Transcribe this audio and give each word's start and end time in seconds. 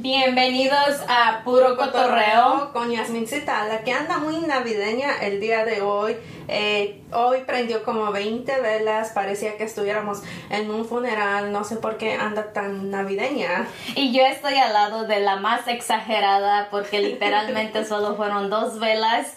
Bienvenidos 0.00 1.00
a 1.08 1.42
Puro 1.42 1.76
Cotorreo. 1.76 2.70
con 2.72 2.92
Yasmincita, 2.92 3.66
la 3.66 3.82
que 3.82 3.90
anda 3.90 4.18
muy 4.18 4.38
navideña 4.38 5.18
el 5.22 5.40
día 5.40 5.64
de 5.64 5.82
hoy. 5.82 6.16
Eh, 6.48 7.02
hoy 7.12 7.42
prendió 7.46 7.84
como 7.84 8.10
20 8.10 8.60
velas, 8.62 9.10
parecía 9.10 9.58
que 9.58 9.64
estuviéramos 9.64 10.22
en 10.48 10.70
un 10.70 10.86
funeral, 10.86 11.52
no 11.52 11.62
sé 11.62 11.76
por 11.76 11.98
qué 11.98 12.14
anda 12.14 12.54
tan 12.54 12.90
navideña. 12.90 13.66
Y 13.94 14.12
yo 14.12 14.24
estoy 14.24 14.54
al 14.54 14.72
lado 14.72 15.04
de 15.04 15.20
la 15.20 15.36
más 15.36 15.68
exagerada 15.68 16.68
porque 16.70 17.00
literalmente 17.00 17.84
solo 17.88 18.16
fueron 18.16 18.48
dos 18.48 18.80
velas, 18.80 19.34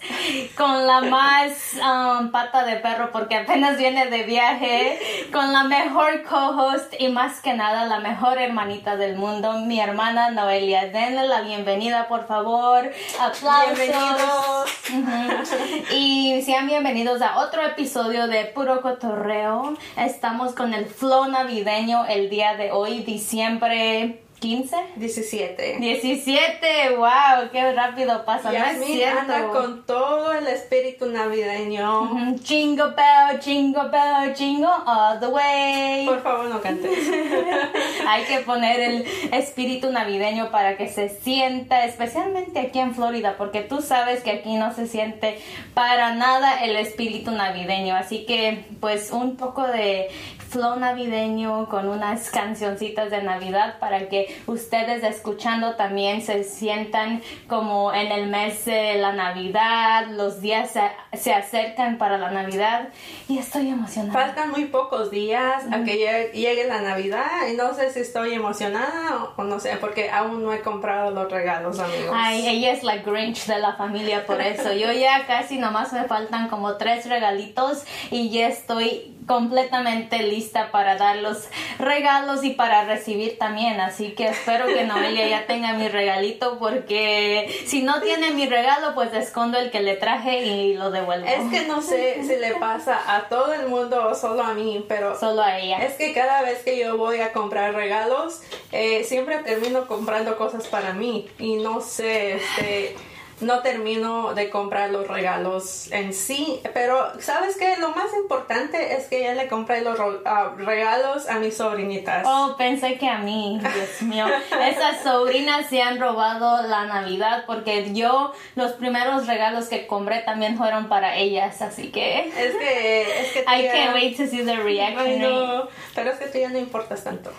con 0.56 0.86
la 0.86 1.02
más 1.02 1.74
um, 1.74 2.30
pata 2.30 2.64
de 2.64 2.76
perro 2.76 3.10
porque 3.12 3.36
apenas 3.36 3.76
viene 3.76 4.06
de 4.06 4.22
viaje, 4.22 5.28
con 5.30 5.52
la 5.52 5.64
mejor 5.64 6.22
co-host 6.22 6.94
y 6.98 7.08
más 7.08 7.40
que 7.40 7.52
nada 7.52 7.84
la 7.84 8.00
mejor 8.00 8.38
hermanita 8.38 8.96
del 8.96 9.16
mundo, 9.16 9.52
mi 9.60 9.80
hermana 9.80 10.30
Noelia. 10.30 10.86
Denle 10.86 11.26
la 11.26 11.42
bienvenida, 11.42 12.08
por 12.08 12.26
favor. 12.26 12.90
Aplausos. 13.20 13.78
Bienvenidos. 13.78 15.50
Y 15.92 16.42
sean 16.42 16.66
bienvenidos 16.66 17.01
a 17.02 17.40
otro 17.40 17.66
episodio 17.66 18.28
de 18.28 18.44
Puro 18.44 18.80
Cotorreo. 18.80 19.74
Estamos 19.96 20.54
con 20.54 20.72
el 20.72 20.86
flow 20.86 21.26
navideño 21.26 22.04
el 22.06 22.30
día 22.30 22.54
de 22.56 22.70
hoy, 22.70 23.02
diciembre 23.02 24.22
15. 24.42 24.76
17. 24.96 25.76
17, 25.78 26.96
wow, 26.96 27.48
qué 27.52 27.72
rápido 27.72 28.24
pasa. 28.24 28.50
No 28.50 28.58
es 28.58 28.72
Yasmin 28.72 28.88
cierto. 28.88 29.20
anda 29.20 29.48
con 29.50 29.86
todo 29.86 30.32
el 30.32 30.48
espíritu 30.48 31.06
navideño. 31.06 32.36
Jingle 32.42 32.86
bell, 32.96 33.38
jingle 33.40 33.88
bell, 33.88 34.34
jingle 34.34 34.66
all 34.84 35.20
the 35.20 35.28
way. 35.28 36.06
Por 36.06 36.22
favor, 36.24 36.46
no 36.46 36.60
cantes. 36.60 36.90
Hay 38.08 38.24
que 38.24 38.40
poner 38.40 38.80
el 38.80 39.06
espíritu 39.32 39.92
navideño 39.92 40.50
para 40.50 40.76
que 40.76 40.88
se 40.88 41.08
sienta, 41.08 41.84
especialmente 41.84 42.58
aquí 42.58 42.80
en 42.80 42.96
Florida, 42.96 43.36
porque 43.38 43.60
tú 43.60 43.80
sabes 43.80 44.24
que 44.24 44.32
aquí 44.32 44.56
no 44.56 44.74
se 44.74 44.88
siente 44.88 45.38
para 45.72 46.16
nada 46.16 46.64
el 46.64 46.74
espíritu 46.74 47.30
navideño. 47.30 47.94
Así 47.94 48.26
que, 48.26 48.64
pues, 48.80 49.12
un 49.12 49.36
poco 49.36 49.68
de 49.68 50.08
flow 50.52 50.78
navideño 50.78 51.68
con 51.68 51.88
unas 51.88 52.30
cancioncitas 52.30 53.10
de 53.10 53.22
Navidad 53.22 53.78
para 53.78 54.08
que 54.08 54.31
ustedes 54.46 55.02
escuchando 55.04 55.74
también 55.76 56.22
se 56.22 56.44
sientan 56.44 57.22
como 57.48 57.92
en 57.92 58.12
el 58.12 58.26
mes 58.28 58.64
de 58.64 58.94
la 58.96 59.12
Navidad, 59.12 60.06
los 60.08 60.40
días 60.40 60.70
se, 60.70 60.82
se 61.16 61.32
acercan 61.32 61.98
para 61.98 62.18
la 62.18 62.30
Navidad 62.30 62.88
y 63.28 63.38
estoy 63.38 63.68
emocionada. 63.68 64.12
Faltan 64.12 64.50
muy 64.50 64.66
pocos 64.66 65.10
días 65.10 65.64
a 65.70 65.84
que 65.84 65.96
llegue, 65.96 66.30
llegue 66.32 66.66
la 66.66 66.80
Navidad 66.80 67.48
y 67.52 67.56
no 67.56 67.74
sé 67.74 67.90
si 67.90 68.00
estoy 68.00 68.34
emocionada 68.34 69.24
o, 69.36 69.40
o 69.40 69.44
no 69.44 69.60
sé, 69.60 69.76
porque 69.80 70.10
aún 70.10 70.42
no 70.42 70.52
he 70.52 70.60
comprado 70.60 71.10
los 71.10 71.30
regalos, 71.30 71.78
amigos. 71.78 72.12
Ay, 72.14 72.46
ella 72.46 72.72
es 72.72 72.82
la 72.82 72.96
Grinch 72.98 73.46
de 73.46 73.58
la 73.58 73.74
familia 73.74 74.26
por 74.26 74.40
eso. 74.40 74.72
Yo 74.72 74.92
ya 74.92 75.26
casi 75.26 75.58
nomás 75.58 75.92
me 75.92 76.04
faltan 76.04 76.48
como 76.48 76.76
tres 76.76 77.08
regalitos 77.08 77.84
y 78.10 78.30
ya 78.30 78.48
estoy 78.48 79.14
completamente 79.26 80.22
lista 80.22 80.70
para 80.70 80.96
dar 80.96 81.16
los 81.16 81.48
regalos 81.78 82.44
y 82.44 82.50
para 82.50 82.84
recibir 82.84 83.38
también. 83.38 83.80
Así 83.80 84.12
que 84.12 84.28
espero 84.28 84.66
que 84.66 84.84
Noelia 84.84 85.28
ya 85.28 85.46
tenga 85.46 85.72
mi 85.74 85.88
regalito 85.88 86.58
porque 86.58 87.62
si 87.66 87.82
no 87.82 88.00
tiene 88.00 88.30
mi 88.32 88.46
regalo, 88.46 88.94
pues 88.94 89.12
escondo 89.14 89.58
el 89.58 89.70
que 89.70 89.80
le 89.80 89.96
traje 89.96 90.44
y 90.44 90.74
lo 90.74 90.90
devuelvo. 90.90 91.26
Es 91.26 91.50
que 91.50 91.66
no 91.66 91.82
sé 91.82 92.22
si 92.22 92.36
le 92.36 92.54
pasa 92.56 93.00
a 93.16 93.28
todo 93.28 93.52
el 93.54 93.68
mundo 93.68 94.08
o 94.08 94.14
solo 94.14 94.42
a 94.42 94.54
mí, 94.54 94.84
pero 94.88 95.18
Solo 95.18 95.42
a 95.42 95.58
ella. 95.58 95.78
es 95.84 95.94
que 95.94 96.12
cada 96.12 96.42
vez 96.42 96.62
que 96.64 96.78
yo 96.78 96.96
voy 96.96 97.20
a 97.20 97.32
comprar 97.32 97.74
regalos, 97.74 98.40
eh, 98.72 99.04
siempre 99.04 99.38
termino 99.38 99.86
comprando 99.86 100.36
cosas 100.36 100.66
para 100.66 100.92
mí 100.92 101.28
y 101.38 101.56
no 101.56 101.80
sé, 101.80 102.34
este, 102.36 102.96
no 103.42 103.60
termino 103.60 104.34
de 104.34 104.48
comprar 104.50 104.90
los 104.90 105.06
regalos 105.08 105.90
en 105.92 106.12
sí, 106.14 106.60
pero 106.74 107.12
¿sabes 107.20 107.56
qué? 107.56 107.76
Lo 107.78 107.90
más 107.90 108.12
importante 108.14 108.94
es 108.96 109.06
que 109.06 109.22
ya 109.22 109.34
le 109.34 109.48
compré 109.48 109.82
los 109.82 109.98
ah, 110.24 110.52
regalos 110.56 111.28
a 111.28 111.38
mis 111.38 111.56
sobrinitas. 111.56 112.24
Oh, 112.26 112.54
pensé 112.56 112.98
que 112.98 113.08
a 113.08 113.18
mí, 113.18 113.60
Dios 113.60 114.02
mío. 114.02 114.26
Esas 114.68 115.02
sobrinas 115.02 115.66
se 115.68 115.82
han 115.82 115.98
robado 116.00 116.66
la 116.66 116.86
Navidad 116.86 117.44
porque 117.46 117.92
yo 117.92 118.32
los 118.54 118.72
primeros 118.72 119.26
regalos 119.26 119.66
que 119.66 119.86
compré 119.86 120.20
también 120.20 120.56
fueron 120.56 120.88
para 120.88 121.16
ellas, 121.16 121.60
así 121.62 121.90
que 121.90 122.28
Es 122.28 122.54
que, 122.56 123.20
es 123.20 123.32
que 123.32 123.40
I 123.48 123.62
ya- 123.62 123.72
can't 123.72 123.94
wait 123.94 124.16
to 124.16 124.26
see 124.26 124.44
the 124.44 124.56
reaction. 124.56 124.98
Ay, 125.06 125.18
no, 125.18 125.68
pero 125.94 126.10
es 126.10 126.18
que 126.18 126.26
tú 126.26 126.38
ya 126.38 126.48
no 126.48 126.58
importas 126.58 127.04
tanto. 127.04 127.30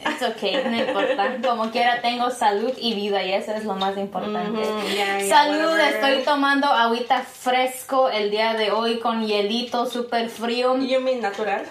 It's 0.00 0.22
okay, 0.22 0.62
no 0.64 0.76
importa. 0.76 1.36
Como 1.42 1.70
quiera 1.70 2.00
tengo 2.00 2.30
salud 2.30 2.72
y 2.78 2.94
vida 2.94 3.22
y 3.24 3.32
eso 3.32 3.52
es 3.52 3.64
lo 3.64 3.74
más 3.74 3.96
importante. 3.96 4.60
Ujú, 4.60 4.88
ya, 4.96 5.20
ya, 5.20 5.28
salud, 5.28 5.72
whatever. 5.72 5.94
estoy 5.94 6.24
tomando 6.24 6.66
agüita 6.66 7.22
fresco 7.22 8.08
el 8.08 8.30
día 8.30 8.54
de 8.54 8.70
hoy 8.70 9.00
con 9.00 9.26
hielito 9.26 9.86
súper 9.86 10.28
frío. 10.28 10.76
You 10.78 11.00
mean 11.00 11.20
natural? 11.20 11.64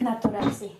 Natural, 0.00 0.52
sí. 0.52 0.76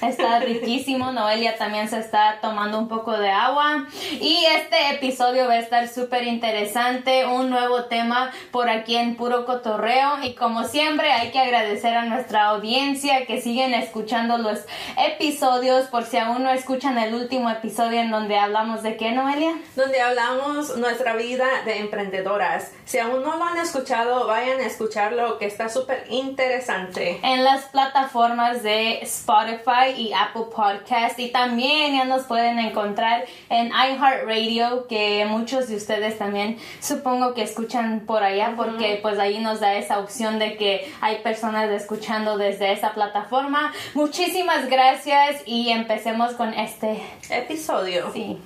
Está 0.00 0.38
riquísimo. 0.40 1.12
Noelia 1.12 1.56
también 1.56 1.88
se 1.88 1.98
está 1.98 2.38
tomando 2.40 2.78
un 2.78 2.88
poco 2.88 3.18
de 3.18 3.30
agua. 3.30 3.86
Y 4.20 4.44
este 4.56 4.94
episodio 4.94 5.46
va 5.46 5.54
a 5.54 5.58
estar 5.58 5.88
súper 5.88 6.24
interesante. 6.24 7.26
Un 7.26 7.50
nuevo 7.50 7.84
tema 7.84 8.30
por 8.50 8.68
aquí 8.68 8.96
en 8.96 9.16
Puro 9.16 9.44
Cotorreo. 9.44 10.22
Y 10.22 10.34
como 10.34 10.64
siempre, 10.64 11.12
hay 11.12 11.30
que 11.30 11.38
agradecer 11.38 11.96
a 11.96 12.04
nuestra 12.04 12.46
audiencia 12.46 13.26
que 13.26 13.40
siguen 13.40 13.74
escuchando 13.74 14.38
los 14.38 14.60
episodios. 14.96 15.86
Por 15.86 16.04
si 16.04 16.18
aún 16.18 16.42
no 16.42 16.50
escuchan 16.50 16.98
el 16.98 17.14
último 17.14 17.50
episodio 17.50 18.00
en 18.00 18.10
donde 18.10 18.38
hablamos 18.38 18.82
de 18.82 18.96
qué, 18.96 19.12
Noelia. 19.12 19.54
donde 19.76 20.00
hablamos 20.00 20.76
nuestra 20.76 21.16
vida 21.16 21.46
de 21.64 21.78
emprendedoras. 21.78 22.72
Si 22.84 22.98
aún 22.98 23.22
no 23.22 23.36
lo 23.36 23.44
han 23.44 23.58
escuchado, 23.58 24.26
vayan 24.26 24.60
a 24.60 24.66
escucharlo, 24.66 25.38
que 25.38 25.46
está 25.46 25.68
súper 25.68 26.06
interesante. 26.08 27.20
en 27.22 27.44
las 27.44 27.64
plataformas 27.66 28.62
de 28.62 28.98
Spotify 29.00 29.87
y 29.96 30.12
Apple 30.12 30.46
Podcast 30.54 31.18
y 31.18 31.30
también 31.30 31.94
ya 31.94 32.04
nos 32.04 32.24
pueden 32.24 32.58
encontrar 32.58 33.24
en 33.48 33.68
iHeartRadio 33.68 34.86
que 34.86 35.26
muchos 35.28 35.68
de 35.68 35.76
ustedes 35.76 36.18
también 36.18 36.58
supongo 36.80 37.34
que 37.34 37.42
escuchan 37.42 38.00
por 38.00 38.22
allá 38.22 38.54
porque 38.56 38.98
pues 39.02 39.18
ahí 39.18 39.38
nos 39.38 39.60
da 39.60 39.74
esa 39.74 39.98
opción 39.98 40.38
de 40.38 40.56
que 40.56 40.92
hay 41.00 41.18
personas 41.18 41.70
escuchando 41.70 42.36
desde 42.36 42.72
esa 42.72 42.92
plataforma. 42.92 43.72
Muchísimas 43.94 44.68
gracias 44.68 45.42
y 45.46 45.70
empecemos 45.70 46.32
con 46.32 46.54
este 46.54 47.02
Episodio. 47.30 48.10
sí. 48.12 48.38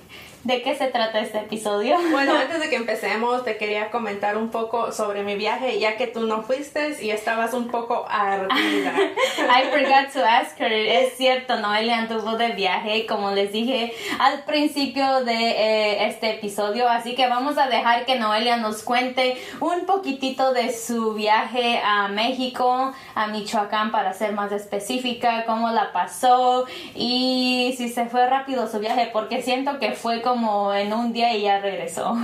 ¿De 0.43 0.61
qué 0.61 0.75
se 0.75 0.87
trata 0.87 1.21
este 1.21 1.37
episodio? 1.37 1.95
Bueno, 2.11 2.35
antes 2.41 2.59
de 2.59 2.69
que 2.69 2.75
empecemos, 2.75 3.45
te 3.45 3.55
quería 3.55 3.89
comentar 3.89 4.35
un 4.35 4.49
poco 4.49 4.91
sobre 4.91 5.23
mi 5.23 5.35
viaje, 5.35 5.79
ya 5.79 5.95
que 5.95 6.05
tú 6.05 6.27
no 6.27 6.43
fuiste 6.43 6.97
y 7.01 7.11
estabas 7.11 7.53
un 7.53 7.69
poco 7.69 8.05
ardida. 8.09 8.93
I 9.37 9.63
forgot 9.71 10.11
to 10.11 10.19
ask 10.19 10.59
her. 10.59 10.73
Es 10.73 11.15
cierto, 11.15 11.55
Noelia 11.61 11.99
anduvo 11.99 12.35
de 12.35 12.49
viaje, 12.49 13.05
como 13.05 13.31
les 13.31 13.53
dije 13.53 13.93
al 14.19 14.43
principio 14.43 15.23
de 15.23 15.33
eh, 15.33 16.07
este 16.07 16.31
episodio. 16.31 16.89
Así 16.89 17.15
que 17.15 17.29
vamos 17.29 17.57
a 17.57 17.67
dejar 17.67 18.05
que 18.05 18.19
Noelia 18.19 18.57
nos 18.57 18.83
cuente 18.83 19.37
un 19.61 19.85
poquitito 19.85 20.51
de 20.51 20.73
su 20.73 21.13
viaje 21.13 21.79
a 21.81 22.09
México, 22.09 22.91
a 23.15 23.27
Michoacán, 23.27 23.91
para 23.91 24.11
ser 24.11 24.33
más 24.33 24.51
específica, 24.51 25.45
cómo 25.45 25.69
la 25.69 25.93
pasó 25.93 26.65
y 26.95 27.73
si 27.77 27.87
se 27.87 28.07
fue 28.07 28.27
rápido 28.27 28.67
su 28.67 28.79
viaje, 28.79 29.09
porque 29.13 29.41
siento 29.41 29.79
que 29.79 29.93
fue 29.93 30.21
como 30.21 30.32
en 30.75 30.93
un 30.93 31.13
día 31.13 31.35
y 31.35 31.43
ya 31.43 31.59
regresó. 31.59 32.15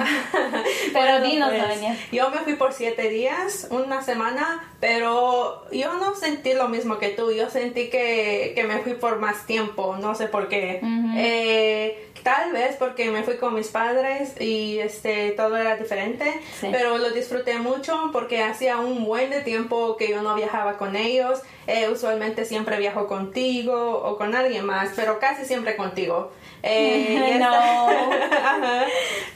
Pero 0.94 1.20
Bueno, 1.20 1.22
dinos, 1.22 1.50
pues. 1.50 1.98
Yo 2.12 2.30
me 2.30 2.38
fui 2.40 2.56
por 2.56 2.74
siete 2.74 3.10
días, 3.10 3.68
una 3.72 4.02
semana, 4.02 4.64
pero 4.80 5.70
yo 5.72 5.94
no 5.96 6.16
sentí 6.16 6.54
lo 6.54 6.68
mismo 6.70 6.98
que 6.98 7.10
tú. 7.10 7.32
Yo 7.32 7.50
sentí 7.50 7.90
que, 7.90 8.54
que 8.56 8.64
me 8.64 8.80
fui 8.80 8.94
por 8.94 9.20
más 9.20 9.46
tiempo, 9.46 9.98
no 9.98 10.16
sé 10.16 10.28
por 10.28 10.48
qué. 10.48 10.82
Eh, 11.16 12.09
tal 12.24 12.52
vez 12.52 12.76
porque 12.78 13.10
me 13.12 13.24
fui 13.24 13.38
con 13.38 13.54
mis 13.56 13.68
padres 13.68 14.40
y 14.40 14.80
este 14.80 15.32
todo 15.32 15.58
era 15.58 15.76
diferente, 15.76 16.26
Sí. 16.60 16.68
pero 16.72 16.98
lo 16.98 17.10
disfruté 17.12 17.58
mucho 17.60 18.10
porque 18.12 18.42
hacía 18.44 18.78
un 18.78 19.06
buen 19.06 19.30
de 19.30 19.42
tiempo 19.42 19.98
que 19.98 20.10
yo 20.10 20.22
no 20.22 20.36
viajaba 20.36 20.78
con 20.78 20.96
ellos. 20.96 21.42
Eh, 21.68 21.88
usualmente 21.90 22.46
siempre 22.46 22.78
viajo 22.80 23.08
contigo 23.08 24.02
o 24.04 24.18
con 24.18 24.36
alguien 24.36 24.66
más, 24.66 24.90
pero 24.96 25.20
casi 25.20 25.46
siempre 25.46 25.76
contigo. 25.76 26.32
Eh, 26.64 27.08
y 27.30 27.32
esta- 27.34 27.50
No. 27.50 27.88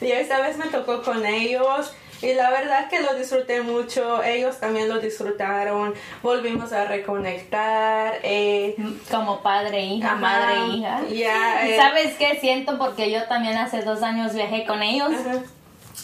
Y 0.00 0.10
esta 0.12 0.40
vez 0.40 0.56
me 0.58 0.66
tocó 0.66 1.02
con 1.02 1.24
ellos 1.24 1.94
y 2.24 2.34
la 2.34 2.50
verdad 2.50 2.88
que 2.88 3.00
lo 3.00 3.14
disfruté 3.14 3.60
mucho, 3.62 4.22
ellos 4.22 4.58
también 4.58 4.88
lo 4.88 4.98
disfrutaron, 4.98 5.94
volvimos 6.22 6.72
a 6.72 6.84
reconectar. 6.86 8.14
eh, 8.22 8.76
Como 9.10 9.40
padre, 9.42 9.82
hija, 9.84 10.08
Ajá. 10.12 10.16
madre, 10.16 10.66
hija. 10.74 11.00
Ya, 11.10 11.66
¿Y 11.66 11.72
eh. 11.72 11.76
¿Sabes 11.76 12.14
qué 12.16 12.38
siento? 12.40 12.78
Porque 12.78 13.10
yo 13.10 13.24
también 13.24 13.56
hace 13.56 13.82
dos 13.82 14.02
años 14.02 14.34
viajé 14.34 14.64
con 14.64 14.82
ellos. 14.82 15.10
Ajá. 15.12 15.42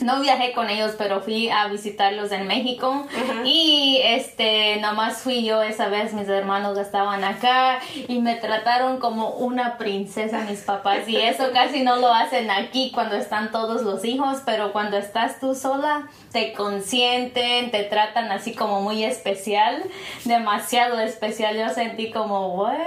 No 0.02 0.20
viajé 0.20 0.52
con 0.52 0.70
ellos, 0.70 0.94
pero 0.96 1.20
fui 1.20 1.48
a 1.48 1.66
visitarlos 1.68 2.32
en 2.32 2.46
México 2.46 3.06
y 3.44 4.00
este 4.02 4.76
nomás 4.76 5.18
fui 5.18 5.44
yo 5.44 5.62
esa 5.62 5.88
vez, 5.88 6.12
mis 6.12 6.28
hermanos 6.28 6.78
estaban 6.78 7.24
acá 7.24 7.80
y 8.08 8.20
me 8.20 8.36
trataron 8.36 8.98
como 8.98 9.30
una 9.30 9.76
princesa 9.78 10.40
mis 10.48 10.60
papás 10.60 11.08
y 11.08 11.16
eso 11.16 11.50
casi 11.52 11.82
no 11.82 11.96
lo 11.96 12.12
hacen 12.12 12.50
aquí 12.50 12.90
cuando 12.94 13.16
están 13.16 13.50
todos 13.50 13.82
los 13.82 14.04
hijos, 14.04 14.38
pero 14.44 14.72
cuando 14.72 14.96
estás 14.96 15.40
tú 15.40 15.54
sola 15.54 16.08
te 16.32 16.52
consienten, 16.52 17.70
te 17.70 17.84
tratan 17.84 18.30
así 18.30 18.54
como 18.54 18.80
muy 18.80 19.04
especial, 19.04 19.82
demasiado 20.24 21.00
especial. 21.00 21.56
Yo 21.56 21.68
sentí 21.70 22.10
como, 22.10 22.54
what, 22.54 22.78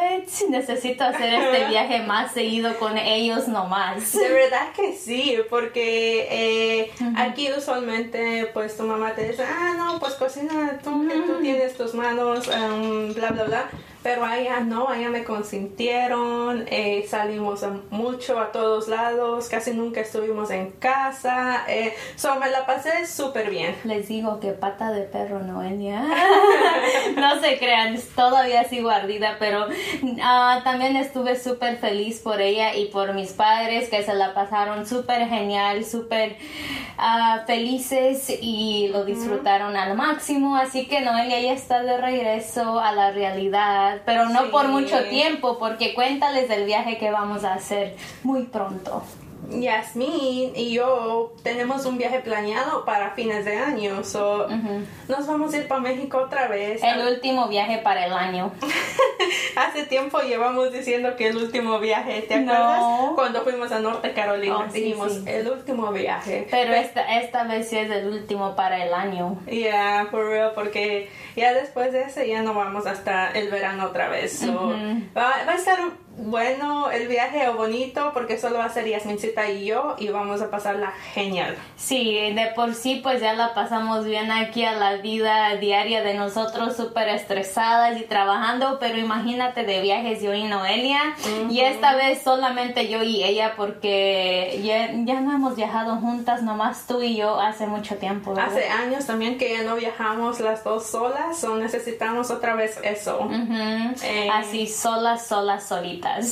necesito 0.50 1.04
hacer 1.04 1.34
este 1.34 1.66
viaje 1.70 2.02
más 2.04 2.32
seguido 2.32 2.78
con 2.80 2.98
ellos 2.98 3.48
nomás. 3.48 4.14
De 4.14 4.30
verdad 4.30 4.72
que 4.76 4.94
sí, 4.94 5.38
porque 5.50 6.28
eh, 6.32 6.92
Aquí 7.16 7.50
usualmente 7.52 8.50
pues 8.54 8.78
tu 8.78 8.84
mamá 8.84 9.14
te 9.16 9.30
dice, 9.30 9.44
ah, 9.44 9.74
no, 9.78 10.00
pues 10.00 10.14
cocina 10.14 10.80
tú, 10.84 11.08
que 11.08 11.16
tú 11.22 11.40
tienes 11.42 11.76
tus 11.76 11.94
manos, 11.94 12.48
um, 12.48 13.14
bla, 13.14 13.32
bla, 13.32 13.44
bla. 13.44 13.70
Pero 14.04 14.26
allá 14.26 14.60
no, 14.60 14.90
allá 14.90 15.10
me 15.10 15.24
consintieron, 15.24 16.66
eh, 16.70 17.06
salimos 17.08 17.62
mucho 17.90 18.38
a 18.38 18.52
todos 18.52 18.90
lados, 18.90 19.48
casi 19.48 19.72
nunca 19.72 20.02
estuvimos 20.02 20.52
en 20.52 20.72
casa, 20.72 21.64
eh, 21.70 21.96
me 22.38 22.50
la 22.50 22.66
pasé 22.66 23.08
súper 23.08 23.50
bien. 23.50 23.74
Les 23.86 24.10
digo 24.10 24.42
que 24.42 24.52
pata 24.52 24.92
de 24.92 25.04
perro, 25.04 25.40
Noelia. 25.40 26.02
no 27.16 27.40
se 27.40 27.58
crean, 27.58 27.98
todavía 28.14 28.66
sigo 28.66 28.90
ardida, 28.90 29.38
pero 29.40 29.68
ah, 30.22 30.60
también 30.66 30.98
estuve 30.98 31.40
súper 31.40 31.78
feliz 31.78 32.20
por 32.20 32.42
ella 32.42 32.76
y 32.76 32.88
por 32.88 33.14
mis 33.14 33.32
padres 33.32 33.88
que 33.88 34.04
se 34.04 34.14
la 34.16 34.34
pasaron 34.34 34.86
súper 34.86 35.30
genial, 35.30 35.86
súper 35.86 36.36
ah, 36.98 37.44
felices 37.46 38.32
y 38.42 38.90
lo 38.92 39.06
disfrutaron 39.06 39.76
al 39.76 39.96
máximo. 39.96 40.56
Así 40.56 40.86
que 40.88 41.02
Noelia 41.02 41.40
ya 41.40 41.54
está 41.54 41.84
de 41.84 41.98
regreso 41.98 42.80
a 42.80 42.92
la 42.92 43.12
realidad 43.12 43.44
pero 44.06 44.30
no 44.30 44.50
por 44.52 44.68
mucho 44.68 45.04
tiempo, 45.06 45.58
porque 45.58 45.94
cuéntales 45.94 46.48
del 46.50 46.66
viaje 46.66 46.98
que 46.98 47.12
vamos 47.12 47.44
a 47.44 47.54
hacer 47.54 47.96
muy 48.24 48.44
pronto. 48.44 49.04
Yasmin 49.50 50.54
y 50.56 50.74
yo 50.74 51.34
tenemos 51.44 51.86
un 51.86 51.98
viaje 51.98 52.20
planeado 52.20 52.86
para 52.86 53.12
fines 53.12 53.46
de 53.46 53.58
año, 53.58 54.04
so 54.04 54.48
nos 55.08 55.28
vamos 55.28 55.54
a 55.54 55.58
ir 55.58 55.68
para 55.68 55.82
México 55.82 56.18
otra 56.18 56.48
vez. 56.48 56.82
El 56.84 57.08
último 57.08 57.48
viaje 57.48 57.80
para 57.80 58.06
el 58.06 58.14
año. 58.14 58.52
Hace 59.56 59.84
tiempo 59.86 60.20
llevamos 60.20 60.72
diciendo 60.72 61.16
que 61.16 61.28
el 61.28 61.38
último 61.38 61.80
viaje, 61.80 62.22
¿te 62.24 62.36
acuerdas? 62.36 62.82
Cuando 63.16 63.42
fuimos 63.42 63.72
a 63.72 63.80
Norte 63.80 64.14
Carolina, 64.14 64.66
oh, 64.68 64.72
dijimos 64.72 65.22
el 65.26 65.48
último 65.48 65.92
viaje. 65.92 66.48
Pero 66.50 66.74
esta, 66.74 67.20
esta 67.20 67.44
vez 67.44 67.70
sí 67.70 67.78
es 67.78 67.92
el 67.92 68.08
último 68.08 68.56
para 68.56 68.84
el 68.84 68.94
año. 68.94 69.38
Yeah, 69.46 70.08
for 70.10 70.26
real, 70.26 70.52
porque 70.56 71.10
ya 71.36 71.54
después 71.54 71.94
de 71.94 72.04
ese 72.04 72.28
ya 72.28 72.42
no 72.42 72.54
vamos 72.54 72.88
hasta 72.88 73.32
el 73.32 73.50
verano 73.50 73.86
otra 73.86 74.10
vez. 74.10 74.42
va, 74.48 75.32
va 75.46 75.52
a 75.52 75.56
estar 75.56 75.80
bueno 76.18 76.92
el 76.92 77.08
viaje 77.08 77.48
o 77.50 77.56
bonito 77.56 78.12
porque 78.14 78.38
solo 78.38 78.60
va 78.60 78.66
a 78.66 78.70
ser 78.70 78.88
Yasmincita 78.88 79.50
y 79.50 79.66
yo 79.66 79.96
y 79.98 80.10
vamos 80.10 80.42
a 80.42 80.50
pasarla 80.52 80.92
genial. 81.14 81.56
Sí, 81.76 82.14
de 82.34 82.52
por 82.56 82.76
sí 82.76 83.00
pues 83.02 83.20
ya 83.22 83.34
la 83.34 83.54
pasamos 83.54 84.06
bien 84.06 84.32
aquí 84.32 84.64
a 84.64 84.74
la 84.74 84.98
vida 84.98 85.56
diaria 85.56 86.04
de 86.04 86.14
nosotros 86.14 86.76
súper 86.76 87.10
estresadas 87.10 88.00
y 88.00 88.04
trabajando, 88.04 88.78
pero 88.80 88.98
imagínate 88.98 89.64
de 89.64 89.82
viajes 89.82 90.22
yo 90.22 90.34
y 90.34 90.44
Noelia 90.44 91.16
y 91.50 91.62
esta 91.62 91.96
vez 91.96 92.22
solamente 92.22 92.88
yo 92.88 93.02
y 93.02 93.24
ella 93.24 93.54
porque 93.56 94.62
ya, 94.64 94.92
ya, 95.06 95.22
no 95.22 95.34
hemos 95.34 95.56
viajado 95.56 95.98
juntas, 95.98 96.44
nomás 96.44 96.86
tú 96.88 97.02
y 97.02 97.16
yo 97.16 97.40
hace 97.40 97.66
mucho 97.66 97.96
tiempo. 97.96 98.34
Hace 98.38 98.68
años 98.70 99.06
también 99.06 99.38
que 99.38 99.52
ya 99.52 99.64
no 99.64 99.76
viajamos 99.76 100.40
las 100.40 100.64
dos 100.64 100.86
solas 100.88 101.44
o 101.44 101.56
necesitamos 101.56 102.30
otra 102.30 102.56
vez 102.56 102.80
eso. 102.84 103.28
Eh, 104.04 104.30
Así 104.32 104.68
solas, 104.68 105.28
solas, 105.28 105.68
solitas. 105.68 106.03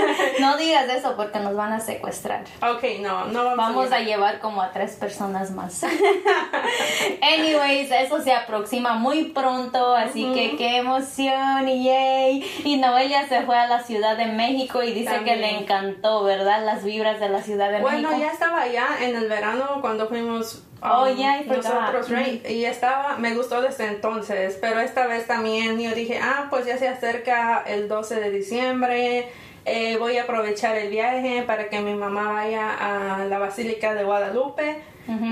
no 0.40 0.56
digas 0.56 0.88
eso 0.88 1.14
porque 1.16 1.38
nos 1.38 1.54
van 1.54 1.72
a 1.72 1.80
secuestrar. 1.80 2.44
Ok, 2.62 2.82
no, 3.00 3.26
no 3.26 3.44
vamos, 3.44 3.56
vamos 3.56 3.92
a, 3.92 4.00
llevar 4.00 4.40
como 4.40 4.62
a 4.62 4.72
tres 4.72 4.96
personas 4.96 5.50
más. 5.50 5.84
Anyways, 7.22 7.90
eso 7.90 8.20
se 8.22 8.32
aproxima 8.32 8.94
muy 8.94 9.24
pronto, 9.24 9.94
así 9.94 10.32
que 10.32 10.56
qué 10.56 10.78
emoción 10.78 11.68
y 11.68 11.84
yay. 11.84 12.50
Y 12.64 12.76
Noelia 12.76 13.28
se 13.28 13.42
fue 13.42 13.56
a 13.56 13.66
la 13.66 13.82
Ciudad 13.82 14.16
de 14.16 14.26
México 14.26 14.82
y 14.82 14.92
dice 14.92 15.22
que 15.24 15.36
le 15.36 15.58
encantó, 15.58 16.24
¿verdad? 16.24 16.64
Las 16.64 16.84
vibras 16.84 17.20
de 17.20 17.28
la 17.28 17.42
Ciudad 17.42 17.70
de 17.70 17.80
México. 17.80 17.90
Bueno, 17.90 18.18
ya 18.18 18.32
estaba 18.32 18.62
allá 18.62 18.88
en 19.00 19.16
el 19.16 19.28
verano 19.28 19.78
cuando 19.80 20.08
fuimos 20.08 20.62
Oh, 20.82 21.06
um, 21.06 21.16
yeah, 21.16 21.42
nosotros, 21.46 22.08
Y 22.48 22.64
estaba, 22.64 23.16
me 23.18 23.34
gustó 23.34 23.60
desde 23.60 23.86
entonces, 23.86 24.56
pero 24.60 24.80
esta 24.80 25.06
vez 25.06 25.26
también 25.26 25.78
yo 25.78 25.94
dije, 25.94 26.18
ah, 26.22 26.46
pues 26.48 26.66
ya 26.66 26.78
se 26.78 26.88
acerca 26.88 27.62
el 27.66 27.88
12 27.88 28.20
de 28.20 28.30
diciembre, 28.30 29.28
eh, 29.66 29.96
voy 29.98 30.16
a 30.16 30.22
aprovechar 30.22 30.76
el 30.76 30.90
viaje 30.90 31.42
para 31.42 31.68
que 31.68 31.80
mi 31.80 31.94
mamá 31.94 32.32
vaya 32.32 32.74
a 33.18 33.24
la 33.26 33.38
Basílica 33.38 33.94
de 33.94 34.04
Guadalupe. 34.04 34.82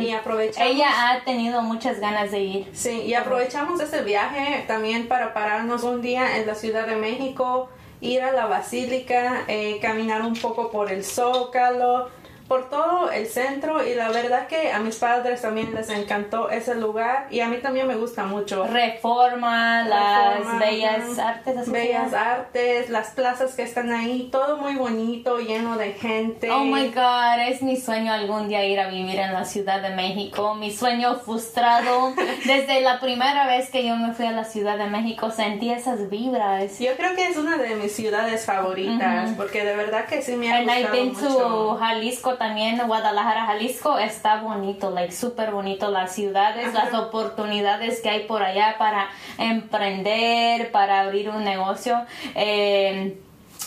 Y 0.00 0.10
aprovechamos. 0.10 0.72
Ella 0.72 0.88
ha 0.90 1.24
tenido 1.24 1.62
muchas 1.62 2.00
ganas 2.00 2.32
de 2.32 2.40
ir. 2.40 2.68
Sí, 2.72 3.02
y 3.02 3.14
aprovechamos 3.14 3.80
ese 3.80 4.02
viaje 4.02 4.64
también 4.66 5.06
para 5.06 5.32
pararnos 5.32 5.84
un 5.84 6.02
día 6.02 6.36
en 6.36 6.48
la 6.48 6.56
Ciudad 6.56 6.84
de 6.84 6.96
México, 6.96 7.68
ir 8.00 8.22
a 8.22 8.32
la 8.32 8.46
Basílica, 8.46 9.44
eh, 9.46 9.78
caminar 9.80 10.22
un 10.22 10.34
poco 10.34 10.72
por 10.72 10.90
el 10.90 11.04
Zócalo, 11.04 12.08
por 12.48 12.70
todo 12.70 13.10
el 13.12 13.26
centro 13.26 13.86
y 13.86 13.94
la 13.94 14.08
verdad 14.08 14.46
que 14.46 14.72
a 14.72 14.78
mis 14.80 14.96
padres 14.96 15.42
también 15.42 15.74
les 15.74 15.90
encantó 15.90 16.48
ese 16.50 16.74
lugar 16.74 17.26
y 17.30 17.40
a 17.40 17.48
mí 17.48 17.58
también 17.58 17.86
me 17.86 17.94
gusta 17.96 18.24
mucho. 18.24 18.66
Reforma, 18.66 19.84
las 19.84 20.58
bellas 20.58 21.18
artes. 21.18 21.70
Bellas 21.70 22.14
artes, 22.14 22.88
las 22.88 23.10
plazas 23.10 23.54
que 23.54 23.62
están 23.62 23.92
ahí, 23.92 24.30
todo 24.32 24.56
muy 24.56 24.76
bonito, 24.76 25.38
lleno 25.38 25.76
de 25.76 25.92
gente. 25.92 26.50
Oh 26.50 26.64
my 26.64 26.88
god, 26.88 27.48
es 27.48 27.60
mi 27.60 27.76
sueño 27.76 28.12
algún 28.12 28.48
día 28.48 28.64
ir 28.64 28.80
a 28.80 28.88
vivir 28.88 29.18
en 29.18 29.34
la 29.34 29.44
Ciudad 29.44 29.82
de 29.82 29.90
México, 29.90 30.54
mi 30.54 30.70
sueño 30.70 31.16
frustrado. 31.16 32.14
Desde 32.46 32.80
la 32.80 32.98
primera 32.98 33.46
vez 33.46 33.68
que 33.68 33.86
yo 33.86 33.96
me 33.96 34.14
fui 34.14 34.24
a 34.24 34.32
la 34.32 34.44
Ciudad 34.44 34.78
de 34.78 34.86
México 34.86 35.30
sentí 35.30 35.70
esas 35.70 36.08
vibras. 36.08 36.78
Yo 36.78 36.96
creo 36.96 37.14
que 37.14 37.28
es 37.28 37.36
una 37.36 37.58
de 37.58 37.74
mis 37.76 37.92
ciudades 37.92 38.46
favoritas 38.46 39.32
porque 39.36 39.64
de 39.64 39.76
verdad 39.76 40.06
que 40.06 40.22
sí 40.22 40.34
me 40.36 40.50
ha 40.50 40.62
gustado 40.62 41.04
mucho. 41.04 41.76
Jalisco 41.78 42.37
también 42.38 42.78
Guadalajara, 42.86 43.46
Jalisco, 43.46 43.98
está 43.98 44.40
bonito, 44.40 44.90
like 44.90 45.12
súper 45.12 45.50
bonito 45.50 45.90
las 45.90 46.14
ciudades, 46.14 46.72
las 46.72 46.94
oportunidades 46.94 48.00
que 48.00 48.08
hay 48.08 48.24
por 48.24 48.42
allá 48.42 48.76
para 48.78 49.08
emprender, 49.38 50.70
para 50.70 51.00
abrir 51.00 51.28
un 51.28 51.44
negocio. 51.44 52.00
Eh, 52.34 53.18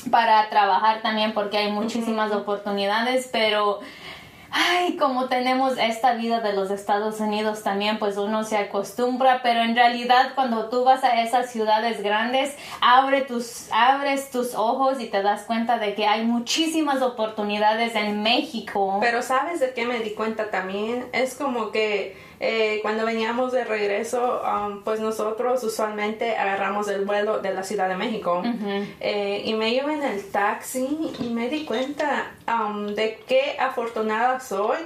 para 0.09 0.50
trabajar 0.50 1.01
también 1.01 1.33
porque 1.33 1.57
hay 1.57 1.71
muchísimas 1.71 2.31
oportunidades, 2.31 3.30
pero 3.31 3.81
ay, 4.51 4.97
como 4.97 5.27
tenemos 5.27 5.77
esta 5.77 6.13
vida 6.13 6.41
de 6.41 6.53
los 6.53 6.71
Estados 6.71 7.19
Unidos 7.19 7.63
también, 7.63 7.99
pues 7.99 8.17
uno 8.17 8.43
se 8.43 8.57
acostumbra, 8.57 9.41
pero 9.41 9.61
en 9.61 9.75
realidad 9.75 10.33
cuando 10.35 10.69
tú 10.69 10.83
vas 10.83 11.03
a 11.03 11.21
esas 11.21 11.51
ciudades 11.51 12.03
grandes, 12.03 12.55
abre 12.81 13.21
tus, 13.21 13.67
abres 13.71 14.29
tus 14.29 14.53
ojos 14.53 14.99
y 14.99 15.07
te 15.07 15.21
das 15.21 15.43
cuenta 15.43 15.79
de 15.79 15.95
que 15.95 16.05
hay 16.05 16.25
muchísimas 16.25 17.01
oportunidades 17.01 17.95
en 17.95 18.21
México. 18.21 18.97
Pero 19.01 19.21
sabes 19.21 19.59
de 19.59 19.73
qué 19.73 19.85
me 19.85 19.99
di 19.99 20.11
cuenta 20.11 20.51
también, 20.51 21.07
es 21.13 21.35
como 21.35 21.71
que 21.71 22.31
eh, 22.44 22.80
cuando 22.81 23.06
veníamos 23.06 23.52
de 23.52 23.64
regreso, 23.64 24.42
um, 24.42 24.81
pues 24.81 25.00
nosotros 25.00 25.64
usualmente 25.64 26.36
agarramos 26.36 26.88
el 26.88 27.06
vuelo 27.06 27.40
de 27.40 27.54
la 27.54 27.62
Ciudad 27.62 27.88
de 27.88 27.95
México. 27.95 28.42
Eh, 29.00 29.44
y 29.45 29.54
me 29.54 29.69
iba 29.69 29.94
en 29.94 30.02
el 30.02 30.24
taxi 30.31 31.12
y 31.19 31.30
me 31.30 31.50
di 31.50 31.66
cuenta 31.66 32.31
um, 32.48 32.88
de 32.88 33.19
qué 33.28 33.57
afortunada 33.60 34.40
soy 34.40 34.80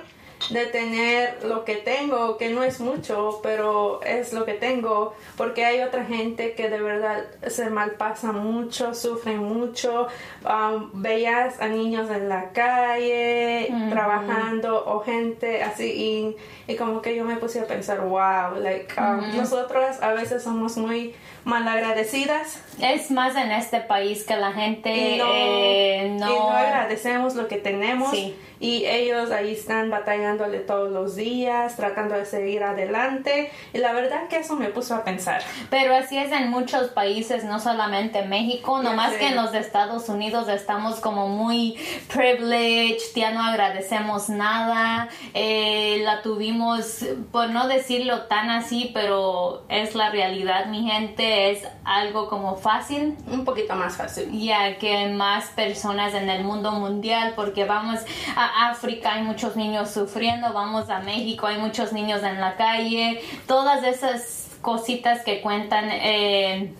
de 0.49 0.65
tener 0.67 1.43
lo 1.43 1.65
que 1.65 1.75
tengo, 1.75 2.37
que 2.37 2.49
no 2.49 2.63
es 2.63 2.79
mucho, 2.79 3.39
pero 3.41 4.01
es 4.03 4.33
lo 4.33 4.45
que 4.45 4.53
tengo, 4.53 5.13
porque 5.37 5.65
hay 5.65 5.81
otra 5.81 6.05
gente 6.05 6.53
que 6.53 6.69
de 6.69 6.81
verdad 6.81 7.25
se 7.47 7.69
malpasa 7.69 8.31
mucho, 8.31 8.93
sufren 8.93 9.39
mucho, 9.39 10.07
um, 10.43 10.89
veías 10.93 11.59
a 11.59 11.67
niños 11.67 12.09
en 12.11 12.29
la 12.29 12.51
calle 12.51 13.73
trabajando 13.89 14.85
o 14.85 14.99
gente 14.99 15.63
así 15.63 16.35
y, 16.67 16.71
y, 16.71 16.75
como 16.75 17.01
que 17.01 17.15
yo 17.15 17.25
me 17.25 17.37
puse 17.37 17.59
a 17.59 17.67
pensar, 17.67 18.01
wow, 18.01 18.59
like, 18.59 18.93
um, 18.99 19.35
nosotros 19.35 20.01
a 20.01 20.13
veces 20.13 20.43
somos 20.43 20.77
muy 20.77 21.15
malagradecidas. 21.45 22.61
Es 22.81 23.11
más 23.11 23.35
en 23.37 23.51
este 23.51 23.79
país 23.79 24.25
que 24.25 24.35
la 24.35 24.51
gente 24.51 25.17
no, 25.17 25.31
eh, 25.31 26.17
no... 26.19 26.49
agradecemos 26.49 27.35
lo 27.35 27.47
que 27.47 27.57
tenemos 27.57 28.13
y 28.59 28.85
ellos 28.85 29.31
ahí 29.31 29.53
están 29.53 29.89
batallándole 29.89 30.59
todos 30.59 30.91
los 30.91 31.15
días, 31.15 31.75
tratando 31.75 32.15
de 32.15 32.25
seguir 32.25 32.63
adelante. 32.63 33.51
Y 33.73 33.79
la 33.79 33.93
verdad 33.93 34.27
que 34.27 34.37
eso 34.37 34.55
me 34.55 34.69
puso 34.69 34.95
a 34.95 35.03
pensar. 35.03 35.41
Pero 35.69 35.95
así 35.95 36.17
es 36.17 36.31
en 36.31 36.49
muchos 36.49 36.89
países, 36.89 37.43
no 37.43 37.59
solamente 37.59 38.23
México, 38.23 38.81
nomás 38.81 39.13
que 39.13 39.27
en 39.27 39.35
los 39.35 39.53
Estados 39.53 40.09
Unidos 40.09 40.47
estamos 40.47 40.99
como 40.99 41.27
muy 41.27 41.77
privileged, 42.13 43.13
ya 43.15 43.31
no 43.31 43.43
agradecemos 43.43 44.29
nada. 44.29 45.09
Eh, 45.33 46.01
la 46.03 46.21
tuvimos, 46.21 47.05
por 47.31 47.49
no 47.49 47.67
decirlo 47.67 48.23
tan 48.23 48.49
así, 48.49 48.91
pero 48.93 49.63
es 49.69 49.95
la 49.95 50.09
realidad, 50.09 50.67
mi 50.67 50.89
gente, 50.89 51.34
es 51.35 51.67
algo 51.83 52.27
como 52.29 52.55
fácil. 52.55 53.17
Un 53.27 53.45
poquito 53.45 53.75
más 53.75 53.97
fácil. 53.97 54.31
Ya 54.31 54.77
que 54.77 55.07
más 55.09 55.45
personas 55.49 56.13
en 56.13 56.29
el 56.29 56.43
mundo 56.43 56.71
mundial, 56.71 57.33
porque 57.35 57.65
vamos 57.65 57.99
a 58.35 58.69
África, 58.69 59.13
hay 59.13 59.23
muchos 59.23 59.55
niños 59.55 59.91
sufriendo, 59.91 60.53
vamos 60.53 60.89
a 60.89 60.99
México, 60.99 61.47
hay 61.47 61.57
muchos 61.57 61.93
niños 61.93 62.23
en 62.23 62.39
la 62.39 62.55
calle, 62.55 63.21
todas 63.47 63.83
esas 63.83 64.49
cositas 64.61 65.23
que 65.23 65.41
cuentan. 65.41 65.89
Eh, 65.91 66.73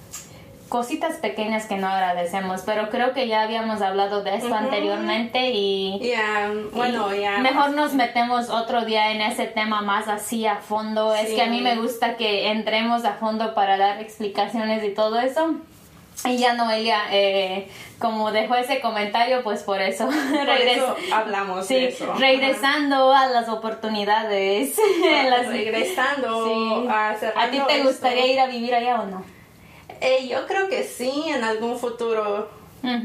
cositas 0.70 1.18
pequeñas 1.18 1.66
que 1.68 1.78
no 1.78 1.88
agradecemos, 1.88 2.62
pero 2.66 2.90
creo 2.90 3.14
que 3.14 3.28
ya 3.28 3.44
habíamos 3.44 3.82
hablado 3.82 4.24
de 4.24 4.36
esto 4.36 4.54
anteriormente 4.54 5.52
y, 5.52 6.14
bueno, 6.74 7.14
ya 7.14 7.38
mejor 7.38 7.72
nos 7.72 7.94
metemos 7.94 8.50
otro 8.50 8.84
día 8.86 9.12
en 9.12 9.22
ese 9.22 9.46
tema 9.46 9.82
más 9.82 10.08
así 10.08 10.46
a 10.46 10.58
fondo. 10.58 11.14
Es 11.14 11.30
que 11.30 11.42
a 11.42 11.48
mí 11.48 11.62
me 11.62 11.76
gusta 11.76 12.18
que 12.18 12.50
entremos 12.50 13.06
a 13.06 13.14
fondo 13.14 13.54
para 13.54 13.78
dar 13.78 14.02
explicaciones 14.02 14.84
y 14.84 14.94
todo 14.94 15.20
eso. 15.20 15.56
Y 16.24 16.38
ya 16.38 16.54
Noelia, 16.54 17.02
eh, 17.12 17.68
como 18.00 18.32
dejó 18.32 18.56
ese 18.56 18.80
comentario, 18.80 19.44
pues 19.44 19.64
por 19.64 19.82
eso, 19.82 20.10
hablamos 21.14 21.68
de 21.68 21.90
eso. 21.90 22.14
Regresando 22.16 23.14
a 23.14 23.28
las 23.28 23.50
oportunidades. 23.50 24.78
regresando 25.50 26.90
a 26.90 27.10
¿A 27.10 27.52
ti 27.52 27.60
te 27.68 27.84
gustaría 27.84 28.28
ir 28.28 28.40
a 28.40 28.48
vivir 28.48 28.74
allá 28.74 29.02
o 29.02 29.06
no? 29.08 29.35
Eh, 30.02 30.28
yo 30.28 30.46
creo 30.48 30.70
que 30.70 30.84
sí, 30.84 31.26
en 31.28 31.44
algún 31.44 31.78
futuro. 31.78 32.50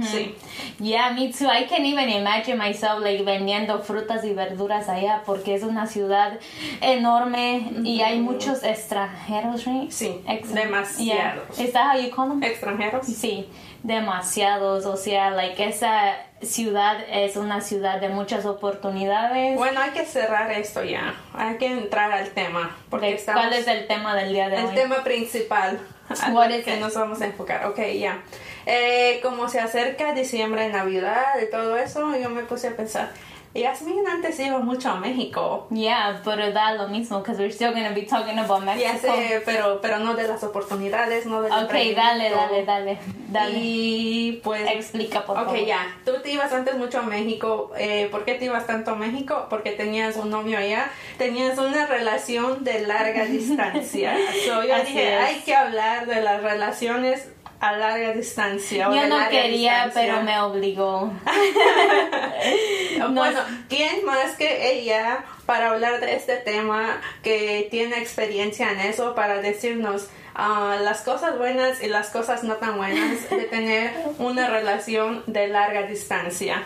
Sí. 0.02 0.34
Yeah, 0.78 1.12
me 1.12 1.32
too. 1.32 1.46
I 1.46 1.66
can't 1.66 1.84
even 1.84 2.08
imagine 2.08 2.58
myself 2.58 3.00
like 3.02 3.24
vendiendo 3.24 3.80
frutas 3.80 4.24
y 4.24 4.34
verduras 4.34 4.88
allá 4.88 5.22
porque 5.24 5.54
es 5.54 5.62
una 5.62 5.86
ciudad 5.86 6.38
enorme 6.80 7.72
y 7.82 8.02
hay 8.02 8.20
muchos 8.20 8.62
extranjeros, 8.62 9.64
right? 9.64 9.90
Sí, 9.90 10.22
demasiados. 10.52 11.58
Is 11.58 11.72
that 11.72 11.94
how 11.94 12.00
you 12.00 12.10
call 12.10 12.28
them? 12.28 12.42
Extranjeros. 12.42 13.06
Sí, 13.06 13.48
demasiados. 13.82 14.86
O 14.86 14.96
sea, 14.96 15.30
like 15.30 15.64
esa 15.64 16.16
ciudad 16.42 16.98
es 17.10 17.36
una 17.36 17.60
ciudad 17.60 18.00
de 18.00 18.08
muchas 18.08 18.46
oportunidades. 18.46 19.56
Bueno, 19.56 19.80
hay 19.80 19.90
que 19.90 20.04
cerrar 20.04 20.50
esto 20.52 20.82
ya. 20.84 21.14
Hay 21.34 21.56
que 21.56 21.66
entrar 21.66 22.12
al 22.12 22.30
tema. 22.30 22.76
Porque 22.88 23.20
¿Cuál 23.24 23.52
es 23.52 23.66
el 23.66 23.86
tema 23.86 24.14
del 24.14 24.32
día 24.32 24.48
de 24.48 24.56
hoy? 24.56 24.68
El 24.68 24.74
tema 24.74 25.02
principal 25.04 25.78
a 26.26 26.62
que 26.62 26.76
nos 26.76 26.94
vamos 26.94 27.20
a 27.20 27.26
enfocar. 27.26 27.66
Ok, 27.66 27.78
ya. 27.98 28.22
Eh, 28.66 29.20
como 29.22 29.48
se 29.48 29.60
acerca 29.60 30.12
diciembre, 30.14 30.68
Navidad 30.68 31.40
y 31.42 31.50
todo 31.50 31.76
eso, 31.76 32.16
yo 32.16 32.30
me 32.30 32.42
puse 32.42 32.68
a 32.68 32.76
pensar. 32.76 33.10
Yasmin 33.52 34.06
antes 34.06 34.38
iba 34.38 34.60
mucho 34.60 34.90
a 34.90 35.00
México. 35.00 35.66
Yeah, 35.70 36.20
pero 36.24 36.52
da 36.52 36.72
lo 36.74 36.88
mismo, 36.88 37.18
because 37.18 37.38
we're 37.38 37.50
still 37.50 37.72
going 37.72 37.88
to 37.88 37.94
be 37.94 38.02
talking 38.02 38.38
about 38.38 38.62
Mexico. 38.62 38.88
Ya 38.92 38.96
sé, 38.96 39.42
pero, 39.44 39.80
pero 39.80 39.98
no 39.98 40.14
de 40.14 40.28
las 40.28 40.44
oportunidades, 40.44 41.26
no 41.26 41.42
del 41.42 41.52
Ok, 41.52 41.72
dale, 41.96 42.30
dale, 42.30 42.64
dale, 42.64 42.98
dale. 43.28 43.58
Y 43.58 44.40
pues... 44.44 44.70
Explica, 44.70 45.24
por 45.26 45.36
favor. 45.36 45.52
Ok, 45.52 45.66
ya. 45.66 45.96
Tú 46.04 46.12
te 46.22 46.30
ibas 46.30 46.52
antes 46.52 46.76
mucho 46.76 46.98
a 47.00 47.02
México. 47.02 47.72
Eh, 47.76 48.06
¿Por 48.12 48.24
qué 48.24 48.34
te 48.34 48.44
ibas 48.44 48.66
tanto 48.68 48.92
a 48.92 48.94
México? 48.94 49.46
Porque 49.50 49.72
tenías 49.72 50.16
un 50.16 50.30
novio 50.30 50.56
allá. 50.56 50.88
Tenías 51.18 51.58
una 51.58 51.86
relación 51.86 52.62
de 52.62 52.86
larga 52.86 53.24
distancia. 53.26 54.16
so, 54.46 54.62
yo 54.62 54.76
dije, 54.84 55.16
hay 55.16 55.40
que 55.40 55.56
hablar 55.56 56.06
de 56.06 56.22
las 56.22 56.40
relaciones 56.42 57.28
a 57.60 57.72
larga 57.72 58.12
distancia. 58.12 58.88
Yo 58.90 59.06
no 59.06 59.28
quería, 59.28 59.90
pero 59.92 60.22
me 60.22 60.40
obligó. 60.40 61.12
bueno, 63.10 63.40
¿quién 63.68 64.04
más 64.06 64.34
que 64.36 64.72
ella 64.72 65.24
para 65.44 65.70
hablar 65.70 66.00
de 66.00 66.16
este 66.16 66.36
tema 66.36 67.00
que 67.22 67.68
tiene 67.70 67.98
experiencia 67.98 68.70
en 68.72 68.80
eso 68.80 69.14
para 69.14 69.42
decirnos 69.42 70.08
ah, 70.34 70.78
las 70.80 71.02
cosas 71.02 71.36
buenas 71.36 71.82
y 71.82 71.88
las 71.88 72.08
cosas 72.08 72.44
no 72.44 72.54
tan 72.54 72.78
buenas 72.78 73.28
de 73.30 73.44
tener 73.44 73.92
una 74.18 74.48
relación 74.48 75.22
de 75.26 75.48
larga 75.48 75.82
distancia? 75.82 76.62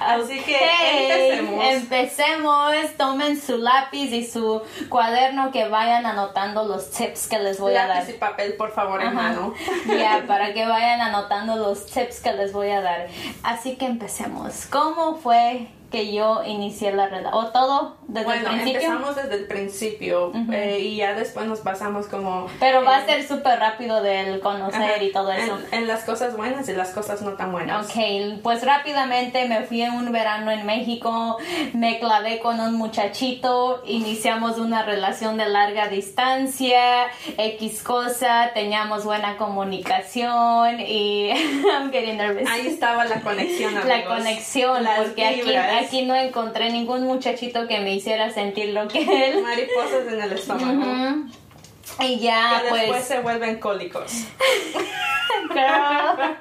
Así 0.00 0.40
que 0.40 0.58
empecemos. 0.92 1.61
Empecemos. 1.92 2.72
Tomen 2.96 3.40
su 3.40 3.58
lápiz 3.58 4.12
y 4.12 4.24
su 4.26 4.62
cuaderno 4.88 5.50
que 5.50 5.68
vayan 5.68 6.06
anotando 6.06 6.64
los 6.64 6.90
tips 6.90 7.28
que 7.28 7.38
les 7.38 7.58
voy 7.58 7.74
a 7.74 7.86
dar. 7.86 7.98
Lápiz 7.98 8.14
y 8.14 8.18
papel, 8.18 8.54
por 8.54 8.72
favor, 8.72 9.02
hermano. 9.02 9.54
Ya, 9.86 10.24
para 10.26 10.54
que 10.54 10.66
vayan 10.66 11.00
anotando 11.00 11.56
los 11.56 11.86
tips 11.86 12.20
que 12.20 12.32
les 12.32 12.52
voy 12.52 12.70
a 12.70 12.80
dar. 12.80 13.08
Así 13.42 13.76
que 13.76 13.86
empecemos. 13.86 14.66
¿Cómo 14.66 15.16
fue 15.16 15.68
que 15.92 16.12
yo 16.12 16.42
inicié 16.44 16.92
la 16.92 17.06
relación? 17.06 17.34
¿O 17.34 17.48
todo 17.48 17.96
desde 18.08 18.32
el 18.32 18.44
principio? 18.44 18.72
empezamos 18.72 19.16
desde 19.16 19.34
el 19.34 19.46
principio 19.46 20.32
eh, 20.50 20.80
y 20.80 20.96
ya 20.96 21.14
después 21.14 21.46
nos 21.46 21.60
pasamos 21.60 22.06
como... 22.06 22.48
Pero 22.58 22.82
va 22.82 22.96
a 22.96 23.06
ser 23.06 23.26
súper 23.26 23.60
rápido 23.60 24.02
del 24.02 24.40
conocer 24.40 25.02
y 25.02 25.12
todo 25.12 25.30
eso. 25.30 25.58
En, 25.70 25.86
las 25.86 26.04
cosas 26.04 26.36
buenas 26.36 26.68
y 26.68 26.72
las 26.72 26.90
cosas 26.90 27.20
no 27.22 27.32
tan 27.32 27.52
buenas. 27.52 27.86
Ok, 27.86 28.40
pues 28.42 28.64
rápidamente 28.64 29.46
me 29.46 29.62
fui 29.64 29.82
en 29.82 29.92
un 29.92 30.10
verano 30.10 30.50
en 30.50 30.64
México, 30.64 31.36
me 31.74 31.98
clavé 31.98 32.38
con 32.38 32.58
un 32.60 32.74
muchachito, 32.74 33.82
iniciamos 33.84 34.58
una 34.58 34.84
relación 34.84 35.36
de 35.36 35.48
larga 35.48 35.88
distancia, 35.88 37.08
X 37.36 37.82
cosa, 37.82 38.50
teníamos 38.54 39.04
buena 39.04 39.36
comunicación 39.36 40.80
y... 40.80 41.30
I'm 41.72 41.90
getting 41.92 42.16
nervous. 42.16 42.48
Ahí 42.48 42.68
estaba 42.68 43.04
la 43.04 43.20
conexión, 43.20 43.76
amigos. 43.76 43.86
La 43.86 44.04
conexión, 44.04 44.88
porque 44.96 45.26
aquí 45.26 45.52
aquí 45.84 46.02
no 46.02 46.14
encontré 46.14 46.70
ningún 46.70 47.04
muchachito 47.04 47.66
que 47.66 47.80
me 47.80 47.94
hiciera 47.94 48.30
sentir 48.30 48.70
lo 48.70 48.88
que 48.88 49.00
él. 49.00 49.42
Mariposas 49.42 50.06
en 50.08 50.20
el 50.20 50.32
estómago. 50.32 51.26
Y 52.00 52.18
ya, 52.18 52.62
que 52.62 52.68
pues. 52.70 52.82
Después 52.82 53.04
se 53.04 53.20
vuelven 53.20 53.58
cólicos. 53.58 54.12
Girl. 55.52 56.36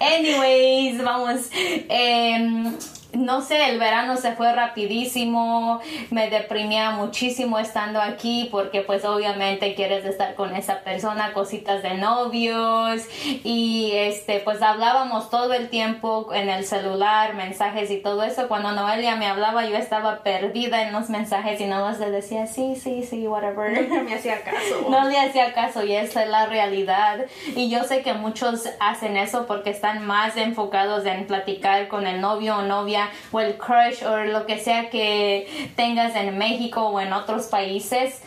Anyways, 0.00 1.02
vamos. 1.02 1.50
Eh, 1.52 2.72
no 3.12 3.42
sé, 3.42 3.68
el 3.68 3.78
verano 3.78 4.16
se 4.16 4.32
fue 4.32 4.52
rapidísimo, 4.52 5.80
me 6.10 6.30
deprimía 6.30 6.92
muchísimo 6.92 7.58
estando 7.58 8.00
aquí 8.00 8.48
porque 8.50 8.80
pues 8.80 9.04
obviamente 9.04 9.74
quieres 9.74 10.04
estar 10.04 10.34
con 10.34 10.56
esa 10.56 10.80
persona, 10.80 11.32
cositas 11.32 11.82
de 11.82 11.94
novios 11.94 13.02
y 13.44 13.92
este 13.94 14.40
pues 14.40 14.62
hablábamos 14.62 15.30
todo 15.30 15.52
el 15.52 15.68
tiempo 15.68 16.30
en 16.32 16.48
el 16.48 16.64
celular, 16.64 17.34
mensajes 17.34 17.90
y 17.90 17.98
todo 17.98 18.22
eso. 18.22 18.48
Cuando 18.48 18.72
Noelia 18.72 19.16
me 19.16 19.26
hablaba 19.26 19.66
yo 19.66 19.76
estaba 19.76 20.22
perdida 20.22 20.82
en 20.82 20.92
los 20.92 21.10
mensajes 21.10 21.60
y 21.60 21.66
nada 21.66 21.90
más 21.90 22.00
le 22.00 22.10
decía 22.10 22.46
sí, 22.46 22.76
sí, 22.76 23.02
sí, 23.02 23.26
whatever. 23.26 23.72
No 23.92 24.04
me 24.04 24.14
hacía 24.14 24.42
caso. 24.42 24.88
No 24.88 25.08
le 25.08 25.18
hacía 25.18 25.52
caso 25.52 25.84
y 25.84 25.94
esa 25.94 26.22
es 26.22 26.30
la 26.30 26.46
realidad. 26.46 27.26
Y 27.54 27.68
yo 27.68 27.84
sé 27.84 28.02
que 28.02 28.14
muchos 28.14 28.68
hacen 28.80 29.16
eso 29.16 29.46
porque 29.46 29.70
están 29.70 30.06
más 30.06 30.36
enfocados 30.36 31.04
en 31.04 31.26
platicar 31.26 31.88
con 31.88 32.06
el 32.06 32.20
novio 32.20 32.56
o 32.56 32.62
novia 32.62 33.01
o 33.30 33.40
el 33.40 33.56
crush 33.56 34.04
o 34.04 34.24
lo 34.24 34.46
que 34.46 34.58
sea 34.58 34.90
que 34.90 35.72
tengas 35.76 36.14
en 36.16 36.36
México 36.38 36.82
o 36.88 37.00
en 37.00 37.12
otros 37.12 37.46
países 37.46 38.20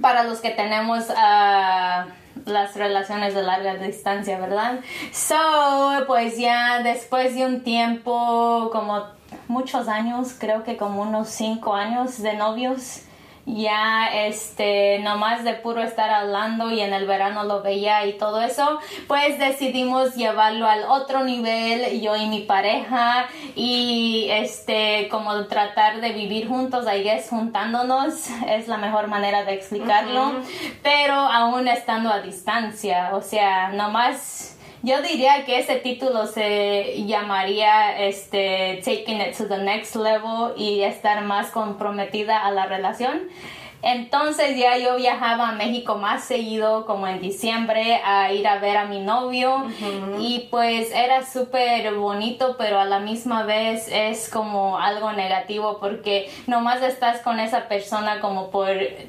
para 0.00 0.24
los 0.24 0.40
que 0.40 0.50
tenemos 0.50 1.08
uh, 1.08 2.08
las 2.44 2.74
relaciones 2.74 3.34
de 3.34 3.42
larga 3.42 3.74
distancia, 3.74 4.38
¿verdad? 4.38 4.80
So, 5.12 6.04
pues 6.06 6.38
ya 6.38 6.82
después 6.82 7.34
de 7.34 7.46
un 7.46 7.62
tiempo, 7.62 8.70
como 8.72 9.04
muchos 9.48 9.88
años, 9.88 10.34
creo 10.38 10.64
que 10.64 10.76
como 10.76 11.02
unos 11.02 11.28
cinco 11.28 11.74
años 11.74 12.22
de 12.22 12.34
novios, 12.34 13.02
ya 13.54 14.08
este 14.26 14.98
nomás 14.98 15.44
de 15.44 15.54
puro 15.54 15.82
estar 15.82 16.10
hablando 16.10 16.70
y 16.70 16.80
en 16.80 16.92
el 16.92 17.06
verano 17.06 17.44
lo 17.44 17.62
veía 17.62 18.04
y 18.06 18.18
todo 18.18 18.40
eso 18.42 18.78
pues 19.06 19.38
decidimos 19.38 20.14
llevarlo 20.14 20.66
al 20.66 20.84
otro 20.84 21.24
nivel 21.24 22.00
yo 22.00 22.14
y 22.16 22.26
mi 22.26 22.40
pareja 22.40 23.26
y 23.54 24.28
este 24.30 25.08
como 25.10 25.46
tratar 25.46 26.00
de 26.00 26.12
vivir 26.12 26.48
juntos 26.48 26.86
I 26.86 27.02
guess 27.02 27.30
juntándonos 27.30 28.28
es 28.48 28.68
la 28.68 28.76
mejor 28.76 29.08
manera 29.08 29.44
de 29.44 29.54
explicarlo 29.54 30.32
pero 30.82 31.14
aún 31.14 31.68
estando 31.68 32.10
a 32.10 32.20
distancia 32.20 33.10
o 33.14 33.22
sea 33.22 33.70
nomás 33.70 34.57
yo 34.82 35.02
diría 35.02 35.44
que 35.44 35.58
ese 35.58 35.76
título 35.76 36.26
se 36.26 37.04
llamaría 37.06 37.98
este 37.98 38.80
Taking 38.84 39.20
It 39.20 39.36
to 39.36 39.48
the 39.48 39.58
Next 39.58 39.96
Level 39.96 40.52
y 40.56 40.82
estar 40.82 41.24
más 41.24 41.50
comprometida 41.50 42.46
a 42.46 42.50
la 42.50 42.66
relación. 42.66 43.22
Entonces 43.80 44.56
ya 44.56 44.76
yo 44.76 44.96
viajaba 44.96 45.50
a 45.50 45.52
México 45.52 45.96
más 45.96 46.24
seguido, 46.24 46.84
como 46.84 47.06
en 47.06 47.20
diciembre, 47.20 48.00
a 48.04 48.32
ir 48.32 48.46
a 48.48 48.58
ver 48.58 48.76
a 48.76 48.86
mi 48.86 49.00
novio. 49.00 49.66
Y 50.18 50.48
pues 50.50 50.92
era 50.92 51.24
súper 51.24 51.94
bonito, 51.94 52.56
pero 52.58 52.80
a 52.80 52.84
la 52.84 52.98
misma 52.98 53.44
vez 53.44 53.88
es 53.88 54.28
como 54.28 54.78
algo 54.78 55.12
negativo 55.12 55.78
porque 55.78 56.30
nomás 56.46 56.82
estás 56.82 57.20
con 57.20 57.38
esa 57.38 57.68
persona 57.68 58.20
como 58.20 58.50
por 58.50 58.68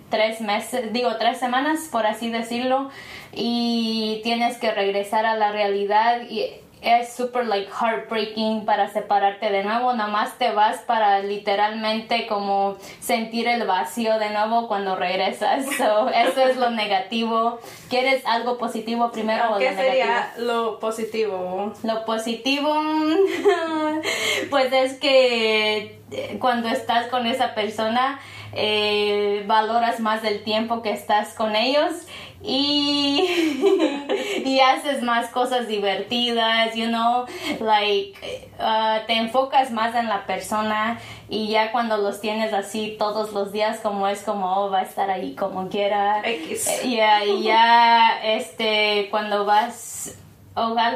tres 0.09 0.41
meses, 0.41 0.93
digo 0.93 1.15
tres 1.17 1.39
semanas, 1.39 1.89
por 1.91 2.05
así 2.05 2.29
decirlo, 2.29 2.89
y 3.33 4.21
tienes 4.23 4.57
que 4.57 4.71
regresar 4.71 5.25
a 5.25 5.35
la 5.35 5.51
realidad. 5.51 6.21
Y 6.29 6.45
es 6.81 7.13
súper 7.13 7.45
like 7.45 7.69
heartbreaking 7.69 8.65
para 8.65 8.89
separarte 8.89 9.51
de 9.51 9.63
nuevo, 9.63 9.93
nomás 9.93 10.37
te 10.37 10.51
vas 10.51 10.77
para 10.79 11.19
literalmente 11.19 12.25
como 12.27 12.77
sentir 12.99 13.47
el 13.47 13.67
vacío 13.67 14.17
de 14.17 14.29
nuevo 14.29 14.67
cuando 14.67 14.95
regresas. 14.95 15.65
So, 15.77 16.09
eso 16.13 16.41
es 16.41 16.57
lo 16.57 16.69
negativo. 16.69 17.59
¿Quieres 17.89 18.25
algo 18.25 18.57
positivo 18.57 19.11
primero 19.11 19.55
o 19.55 19.57
¿Qué 19.57 19.73
sería 19.73 20.33
lo 20.37 20.79
positivo? 20.79 21.73
Lo 21.83 22.05
positivo, 22.05 22.73
pues 24.49 24.71
es 24.71 24.93
que 24.99 25.99
eh, 26.11 26.37
cuando 26.39 26.69
estás 26.69 27.07
con 27.07 27.27
esa 27.27 27.55
persona, 27.55 28.19
eh, 28.53 29.43
valoras 29.45 29.99
más 29.99 30.23
el 30.23 30.43
tiempo 30.43 30.81
que 30.81 30.91
estás 30.91 31.33
con 31.35 31.55
ellos 31.55 32.07
y, 32.41 33.25
y 34.45 34.59
haces 34.59 35.01
más 35.03 35.29
cosas 35.29 35.67
divertidas, 35.67 36.73
you 36.75 36.87
know, 36.87 37.25
like 37.59 38.47
uh, 38.59 39.05
te 39.07 39.17
enfocas 39.17 39.71
más 39.71 39.95
en 39.95 40.07
la 40.07 40.25
persona 40.25 40.99
y 41.27 41.49
ya 41.49 41.71
cuando 41.71 41.97
los 41.97 42.21
tienes 42.21 42.53
así 42.53 42.95
todos 42.97 43.33
los 43.33 43.51
días 43.51 43.79
como 43.79 44.07
es 44.07 44.23
como 44.23 44.55
oh, 44.55 44.69
va 44.69 44.79
a 44.79 44.83
estar 44.83 45.09
ahí 45.09 45.35
como 45.35 45.69
quiera. 45.69 46.21
X. 46.23 46.67
Eh, 46.67 46.81
y 46.85 47.43
ya 47.43 48.19
este 48.23 49.07
cuando 49.11 49.45
vas 49.45 50.17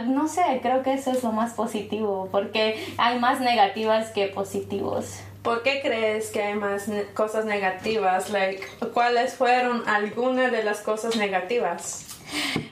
no 0.05 0.27
sé, 0.27 0.59
creo 0.61 0.83
que 0.83 0.93
eso 0.93 1.11
es 1.11 1.23
lo 1.23 1.31
más 1.31 1.53
positivo 1.53 2.27
porque 2.31 2.85
hay 2.97 3.19
más 3.19 3.39
negativas 3.39 4.11
que 4.11 4.27
positivos. 4.27 5.21
¿Por 5.43 5.61
qué 5.61 5.81
crees 5.81 6.29
que 6.29 6.41
hay 6.41 6.55
más 6.55 6.85
cosas 7.13 7.43
negativas? 7.43 8.29
Like, 8.29 8.65
¿Cuáles 8.93 9.35
fueron 9.35 9.83
algunas 9.89 10.51
de 10.53 10.63
las 10.63 10.79
cosas 10.79 11.17
negativas? 11.17 12.07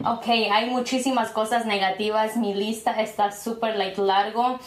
Ok, 0.05 0.27
hay 0.27 0.69
muchísimas 0.69 1.31
cosas 1.31 1.65
negativas. 1.65 2.37
Mi 2.37 2.53
lista 2.53 3.01
está 3.01 3.33
súper 3.33 3.75
like, 3.75 4.01
largo. 4.01 4.57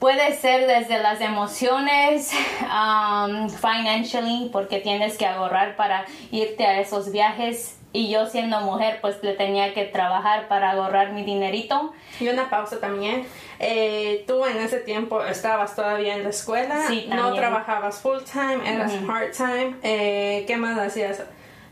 Puede 0.00 0.36
ser 0.36 0.66
desde 0.66 0.98
las 0.98 1.20
emociones, 1.20 2.32
um, 2.62 3.48
financially, 3.48 4.50
porque 4.52 4.80
tienes 4.80 5.16
que 5.16 5.24
ahorrar 5.24 5.76
para 5.76 6.04
irte 6.32 6.66
a 6.66 6.80
esos 6.80 7.12
viajes 7.12 7.76
y 7.92 8.08
yo 8.10 8.26
siendo 8.26 8.60
mujer 8.60 8.98
pues 9.00 9.22
le 9.22 9.34
tenía 9.34 9.74
que 9.74 9.84
trabajar 9.84 10.48
para 10.48 10.72
ahorrar 10.72 11.12
mi 11.12 11.24
dinerito. 11.24 11.92
Y 12.20 12.28
una 12.28 12.48
pausa 12.48 12.80
también. 12.80 13.26
Eh, 13.58 14.24
tú 14.26 14.44
en 14.46 14.58
ese 14.58 14.80
tiempo 14.80 15.22
estabas 15.24 15.76
todavía 15.76 16.16
en 16.16 16.24
la 16.24 16.30
escuela, 16.30 16.86
sí, 16.88 17.06
no 17.08 17.34
trabajabas 17.34 18.00
full 18.00 18.18
time, 18.24 18.60
eras 18.64 18.92
part 19.06 19.32
time. 19.36 19.76
Eh, 19.82 20.44
¿Qué 20.46 20.56
más 20.56 20.78
hacías? 20.78 21.22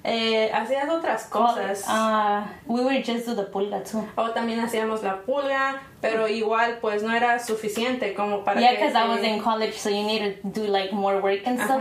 Eh, 0.03 0.51
hacías 0.53 0.89
otras 0.89 1.27
cosas. 1.27 1.85
Uh, 1.87 2.43
we 2.67 2.83
were 2.83 3.03
just 3.03 3.27
do 3.27 3.35
the 3.35 3.43
pulga 3.43 3.83
too. 3.85 4.07
O 4.17 4.31
también 4.31 4.61
hacíamos 4.61 5.03
la 5.03 5.21
pulga, 5.23 5.83
pero 6.01 6.29
igual 6.29 6.79
pues 6.81 7.03
no 7.03 7.15
era 7.15 7.39
suficiente 7.39 8.15
como 8.15 8.45
para 8.45 8.61
yeah 8.61 8.73
because 8.73 8.95
I 8.95 9.09
was 9.09 9.23
in 9.23 9.41
college 9.41 9.75
so 9.75 9.91
you 9.91 10.03
need 10.03 10.41
to 10.43 10.49
do 10.49 10.67
like 10.67 10.93
more 10.93 11.21
work 11.21 11.47
and 11.47 11.61
stuff. 11.61 11.81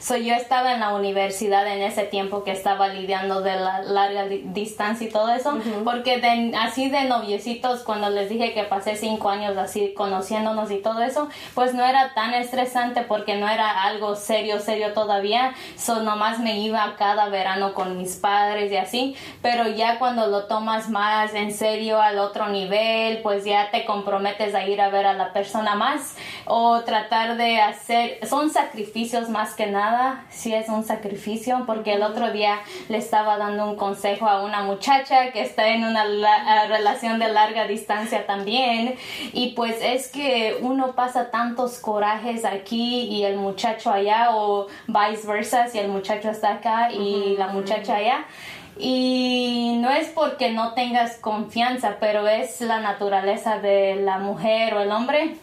So 0.00 0.16
yo 0.16 0.34
estaba 0.34 0.74
en 0.74 0.80
la 0.80 0.94
universidad 0.94 1.66
en 1.66 1.82
ese 1.82 2.04
tiempo 2.04 2.44
que 2.44 2.52
estaba 2.52 2.88
lidiando 2.88 3.42
de 3.42 3.56
la 3.56 3.82
larga 3.82 4.26
distancia 4.26 5.06
y 5.06 5.10
todo 5.10 5.30
eso 5.30 5.58
porque 5.84 6.20
así 6.58 6.90
de 6.90 7.04
noviecitos 7.04 7.82
cuando 7.82 8.10
les 8.10 8.28
dije 8.28 8.52
que 8.52 8.64
pasé 8.64 8.96
cinco 8.96 9.28
años 9.30 9.56
así 9.56 9.94
conociéndonos 9.94 10.70
y 10.70 10.78
todo 10.78 11.02
eso 11.02 11.28
pues 11.54 11.74
no 11.74 11.84
era 11.84 12.14
tan 12.14 12.34
estresante 12.34 13.02
porque 13.02 13.36
no 13.36 13.48
era 13.48 13.82
algo 13.84 14.16
serio 14.16 14.58
serio 14.60 14.92
todavía. 14.92 15.54
So 15.76 16.02
nomás 16.02 16.40
me 16.40 16.58
iba 16.58 16.96
cada 16.96 17.28
verano 17.28 17.74
con 17.74 17.96
mis 17.96 18.16
padres 18.16 18.72
y 18.72 18.76
así. 18.76 19.16
Pero 19.42 19.68
ya 19.68 19.98
cuando 19.98 20.26
lo 20.26 20.44
tomas 20.44 20.88
más 20.88 21.34
en 21.34 21.52
serio 21.52 22.00
al 22.00 22.18
otro 22.18 22.48
nivel 22.48 23.20
pues 23.22 23.44
ya 23.44 23.59
te 23.70 23.84
comprometes 23.84 24.54
a 24.54 24.66
ir 24.66 24.80
a 24.80 24.88
ver 24.88 25.06
a 25.06 25.14
la 25.14 25.32
persona 25.32 25.74
más 25.74 26.16
o 26.46 26.80
tratar 26.80 27.36
de 27.36 27.60
hacer, 27.60 28.26
son 28.26 28.50
sacrificios 28.50 29.28
más 29.28 29.54
que 29.54 29.66
nada, 29.66 30.24
si 30.30 30.54
es 30.54 30.68
un 30.68 30.84
sacrificio, 30.84 31.64
porque 31.66 31.94
el 31.94 32.02
otro 32.02 32.30
día 32.32 32.60
le 32.88 32.98
estaba 32.98 33.36
dando 33.36 33.66
un 33.66 33.76
consejo 33.76 34.26
a 34.26 34.42
una 34.42 34.62
muchacha 34.62 35.30
que 35.32 35.42
está 35.42 35.68
en 35.68 35.84
una 35.84 36.04
relación 36.68 37.18
de 37.18 37.32
larga 37.32 37.66
distancia 37.66 38.26
también 38.26 38.96
y 39.32 39.52
pues 39.54 39.78
es 39.82 40.08
que 40.08 40.58
uno 40.60 40.92
pasa 40.92 41.30
tantos 41.30 41.78
corajes 41.78 42.44
aquí 42.44 43.02
y 43.02 43.24
el 43.24 43.36
muchacho 43.36 43.90
allá 43.90 44.34
o 44.34 44.66
viceversa 44.86 45.68
si 45.68 45.78
el 45.78 45.88
muchacho 45.88 46.30
está 46.30 46.54
acá 46.54 46.90
y 46.92 47.36
la 47.36 47.48
muchacha 47.48 47.96
allá 47.96 48.24
y 48.80 49.76
no 49.78 49.90
es 49.90 50.08
porque 50.08 50.50
no 50.50 50.74
tengas 50.74 51.16
confianza, 51.16 51.96
pero 52.00 52.26
es 52.26 52.60
la 52.60 52.80
naturaleza 52.80 53.58
de 53.58 53.96
la 53.96 54.18
mujer 54.18 54.74
o 54.74 54.80
el 54.80 54.90
hombre 54.90 55.36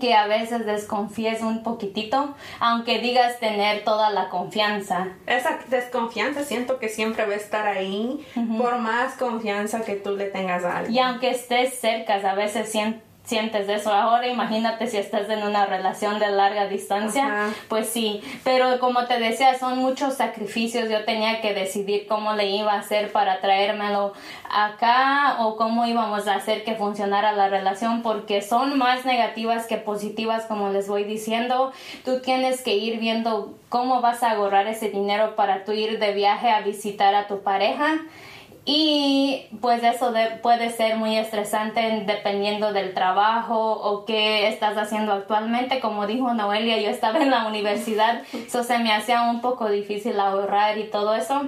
que 0.00 0.14
a 0.14 0.26
veces 0.26 0.66
desconfíes 0.66 1.40
un 1.40 1.62
poquitito, 1.62 2.34
aunque 2.60 2.98
digas 2.98 3.38
tener 3.40 3.84
toda 3.84 4.10
la 4.10 4.28
confianza. 4.28 5.08
Esa 5.26 5.58
desconfianza 5.68 6.44
siento 6.44 6.78
que 6.78 6.88
siempre 6.88 7.24
va 7.24 7.32
a 7.32 7.36
estar 7.36 7.66
ahí, 7.66 8.24
por 8.58 8.78
más 8.78 9.14
confianza 9.14 9.82
que 9.82 9.94
tú 9.94 10.16
le 10.16 10.26
tengas 10.26 10.64
a 10.64 10.78
alguien. 10.78 10.94
Y 10.94 10.98
aunque 10.98 11.30
estés 11.30 11.78
cerca, 11.80 12.14
a 12.14 12.34
veces 12.34 12.70
siento 12.70 13.07
sientes 13.28 13.68
eso. 13.68 13.92
Ahora 13.92 14.26
imagínate 14.26 14.86
si 14.86 14.96
estás 14.96 15.28
en 15.28 15.42
una 15.42 15.66
relación 15.66 16.18
de 16.18 16.30
larga 16.30 16.66
distancia, 16.66 17.50
pues 17.68 17.90
sí, 17.90 18.22
pero 18.42 18.80
como 18.80 19.04
te 19.04 19.18
decía, 19.18 19.58
son 19.58 19.78
muchos 19.78 20.14
sacrificios. 20.14 20.88
Yo 20.88 21.04
tenía 21.04 21.42
que 21.42 21.52
decidir 21.52 22.06
cómo 22.08 22.32
le 22.32 22.46
iba 22.46 22.72
a 22.72 22.78
hacer 22.78 23.12
para 23.12 23.40
traérmelo 23.40 24.14
acá 24.50 25.36
o 25.40 25.56
cómo 25.56 25.84
íbamos 25.84 26.26
a 26.26 26.36
hacer 26.36 26.64
que 26.64 26.74
funcionara 26.74 27.32
la 27.32 27.50
relación 27.50 28.02
porque 28.02 28.40
son 28.40 28.78
más 28.78 29.04
negativas 29.04 29.66
que 29.66 29.76
positivas, 29.76 30.46
como 30.46 30.70
les 30.70 30.88
voy 30.88 31.04
diciendo. 31.04 31.72
Tú 32.06 32.22
tienes 32.22 32.62
que 32.62 32.76
ir 32.76 32.98
viendo 32.98 33.54
cómo 33.68 34.00
vas 34.00 34.22
a 34.22 34.30
ahorrar 34.30 34.66
ese 34.68 34.88
dinero 34.88 35.36
para 35.36 35.66
tú 35.66 35.72
ir 35.72 35.98
de 35.98 36.14
viaje 36.14 36.48
a 36.48 36.62
visitar 36.62 37.14
a 37.14 37.26
tu 37.26 37.42
pareja 37.42 37.98
y 38.70 39.46
pues 39.62 39.82
eso 39.82 40.12
puede 40.42 40.68
ser 40.68 40.96
muy 40.96 41.16
estresante 41.16 42.04
dependiendo 42.06 42.74
del 42.74 42.92
trabajo 42.92 43.72
o 43.72 44.04
qué 44.04 44.46
estás 44.46 44.76
haciendo 44.76 45.14
actualmente. 45.14 45.80
Como 45.80 46.06
dijo 46.06 46.34
Noelia, 46.34 46.78
yo 46.78 46.90
estaba 46.90 47.18
en 47.18 47.30
la 47.30 47.46
universidad, 47.46 48.24
eso 48.34 48.62
se 48.64 48.78
me 48.80 48.92
hacía 48.92 49.22
un 49.22 49.40
poco 49.40 49.70
difícil 49.70 50.20
ahorrar 50.20 50.76
y 50.76 50.84
todo 50.84 51.14
eso. 51.14 51.46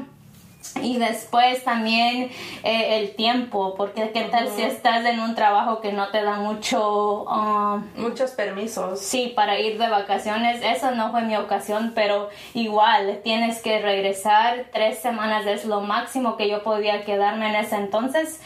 Y 0.83 0.99
después 0.99 1.65
también 1.65 2.31
eh, 2.63 2.99
el 2.99 3.15
tiempo, 3.15 3.75
porque 3.77 4.11
qué 4.13 4.25
tal 4.25 4.49
si 4.49 4.63
estás 4.63 5.05
en 5.05 5.21
un 5.21 5.35
trabajo 5.35 5.81
que 5.81 5.93
no 5.93 6.09
te 6.09 6.23
da 6.23 6.37
mucho... 6.37 7.25
Um, 7.25 7.85
Muchos 7.97 8.33
permisos. 8.33 9.01
Sí, 9.01 9.33
para 9.35 9.59
ir 9.59 9.79
de 9.79 9.89
vacaciones. 9.89 10.61
Eso 10.63 10.91
no 10.93 11.11
fue 11.11 11.23
mi 11.23 11.37
ocasión, 11.37 11.93
pero 11.95 12.29
igual 12.55 13.21
tienes 13.25 13.63
que 13.63 13.81
regresar. 13.81 14.67
Tres 14.73 14.99
semanas 14.99 15.47
es 15.47 15.65
lo 15.65 15.81
máximo 15.81 16.37
que 16.37 16.49
yo 16.49 16.63
podía 16.63 17.05
quedarme 17.05 17.49
en 17.49 17.57
ese 17.57 17.77
entonces. 17.77 18.41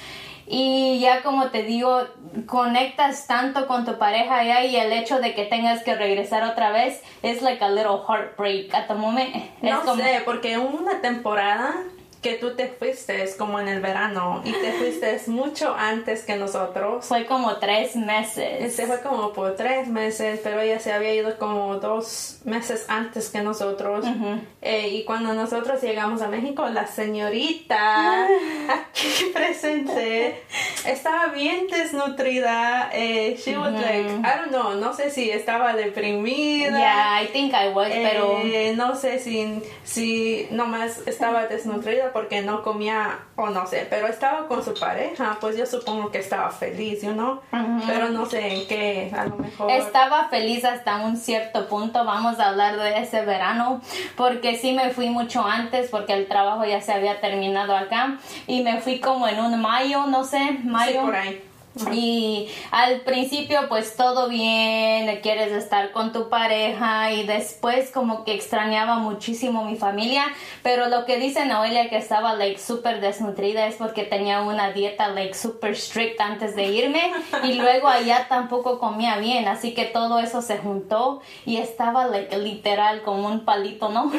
Y 0.47 1.01
ya 1.01 1.23
como 1.23 1.47
te 1.47 1.63
digo, 1.63 2.03
conectas 2.47 3.27
tanto 3.27 3.67
con 3.67 3.85
tu 3.87 3.97
pareja 3.99 4.45
ya 4.45 4.65
y 4.65 4.77
el 4.77 4.93
hecho 4.93 5.19
de 5.19 5.35
que 5.35 5.47
tengas 5.47 5.83
que 5.83 5.95
regresar 5.95 6.43
otra 6.43 6.71
vez 6.71 7.03
es 7.23 7.41
like 7.41 7.65
a 7.65 7.71
little 7.71 8.01
heartbreak 8.07 8.75
at 8.75 8.87
the 8.87 8.95
moment. 8.95 9.35
No 9.63 9.97
sé, 9.97 10.21
porque 10.25 10.59
una 10.59 11.01
temporada 11.01 11.75
que 12.25 12.37
tú 12.37 12.57
te 12.57 12.69
fuiste 12.69 13.23
como 13.37 13.61
en 13.61 13.69
el 13.69 13.83
verano 13.83 14.41
y 14.47 14.53
te 14.53 14.73
fuiste 14.73 15.21
mucho 15.27 15.75
antes 15.77 16.25
que 16.25 16.37
nosotros. 16.37 17.05
Fue 17.05 17.27
como 17.27 17.57
tres 17.57 17.97
meses. 17.97 18.75
Se 18.75 18.87
fue 18.87 19.03
como 19.03 19.35
por 19.35 19.57
tres 19.57 19.89
meses, 19.89 20.41
pero 20.43 20.59
ella 20.63 20.81
se 20.81 20.95
había 20.95 21.15
ido 21.15 21.37
como 21.37 21.77
dos 21.77 22.41
meses 22.47 22.87
antes 22.89 23.29
que 23.29 23.43
nosotros. 23.43 24.07
Eh, 24.63 24.89
y 24.89 25.05
cuando 25.05 25.35
nosotros 25.35 25.83
llegamos 25.83 26.23
a 26.23 26.29
México, 26.29 26.67
la 26.71 26.87
señorita 26.87 27.77
ah. 27.77 28.29
aquí 28.71 29.27
presente 29.35 30.43
estaba 30.87 31.27
bien 31.27 31.67
desnutrida. 31.67 32.89
Eh, 32.95 33.37
she 33.37 33.55
was 33.55 33.75
like, 33.75 34.09
I 34.09 34.39
don't 34.39 34.49
know, 34.49 34.75
no 34.77 34.95
sé 34.95 35.11
si 35.11 35.31
estaba 35.31 35.75
deprimida. 35.75 36.79
Yeah, 36.79 37.23
I 37.23 37.27
think 37.27 37.53
I 37.53 37.69
was, 37.69 37.89
pero... 37.91 38.41
Eh, 38.43 38.73
no 38.75 38.97
sé 38.97 39.19
si, 39.19 39.63
si 39.85 40.49
nomás 40.51 41.07
estaba 41.07 41.47
desnutrida 41.49 42.14
porque 42.15 42.43
no 42.43 42.63
comía 42.63 43.19
o 43.35 43.51
no 43.51 43.67
sé, 43.67 43.87
pero 43.91 44.07
estaba 44.07 44.47
con 44.47 44.65
su 44.65 44.73
pareja, 44.73 45.37
pues 45.41 45.57
yo 45.59 45.67
supongo 45.67 46.13
que 46.13 46.19
estaba 46.19 46.49
feliz, 46.49 47.03
you 47.03 47.13
know? 47.13 47.41
Pero 47.87 48.09
no 48.11 48.25
sé 48.25 48.55
en 48.55 48.69
qué, 48.69 49.13
a 49.15 49.27
lo 49.27 49.37
mejor. 49.37 49.69
Estaba 49.71 50.29
feliz 50.29 50.65
hasta 50.65 51.01
un 51.01 51.17
cierto 51.17 51.69
punto, 51.69 52.05
vamos 52.05 52.39
a 52.39 52.51
hablar 52.51 52.77
de 52.77 52.99
ese 52.99 53.23
verano, 53.23 53.83
porque 54.17 54.57
sí 54.57 54.73
me 54.73 54.91
fui 54.91 55.11
mucho 55.11 55.45
antes 55.45 55.91
porque 55.91 56.13
el 56.13 56.29
trabajo 56.29 56.65
ya 56.65 56.81
se 56.81 56.93
había 56.93 57.21
terminado 57.21 57.77
acá 57.77 58.17
y 58.47 58.63
me 58.63 58.81
fui 58.81 59.01
como 59.01 59.27
en 59.27 59.41
un 59.41 59.61
mayo, 59.61 60.07
no 60.07 60.23
sé, 60.25 60.59
mayo. 60.63 60.93
Sí, 60.93 60.99
por 61.05 61.17
ahí. 61.17 61.43
Y 61.93 62.49
al 62.71 63.01
principio 63.01 63.69
pues 63.69 63.97
todo 63.97 64.29
bien, 64.29 65.21
quieres 65.23 65.53
estar 65.53 65.91
con 65.91 66.13
tu 66.13 66.29
pareja 66.29 67.13
y 67.13 67.27
después 67.27 67.91
como 67.91 68.25
que 68.25 68.35
extrañaba 68.35 68.99
muchísimo 68.99 69.65
mi 69.65 69.77
familia, 69.77 70.25
pero 70.63 70.89
lo 70.89 71.05
que 71.05 71.19
dice 71.19 71.47
Noelia 71.47 71.89
que 71.89 71.97
estaba 71.97 72.35
like 72.35 72.61
súper 72.61 73.01
desnutrida 73.01 73.67
es 73.67 73.77
porque 73.77 74.05
tenía 74.05 74.43
una 74.43 74.73
dieta 74.73 75.09
like 75.09 75.35
súper 75.35 75.75
strict 75.77 76.21
antes 76.21 76.55
de 76.55 76.65
irme 76.67 77.13
y 77.43 77.53
luego 77.55 77.89
allá 77.89 78.27
tampoco 78.29 78.79
comía 78.79 79.19
bien, 79.19 79.49
así 79.49 79.75
que 79.75 79.85
todo 79.85 80.21
eso 80.21 80.43
se 80.43 80.59
juntó 80.59 81.23
y 81.45 81.57
estaba 81.57 82.07
like 82.07 82.37
literal 82.39 83.03
como 83.03 83.29
un 83.29 83.45
palito, 83.45 83.89
¿no? 83.89 84.13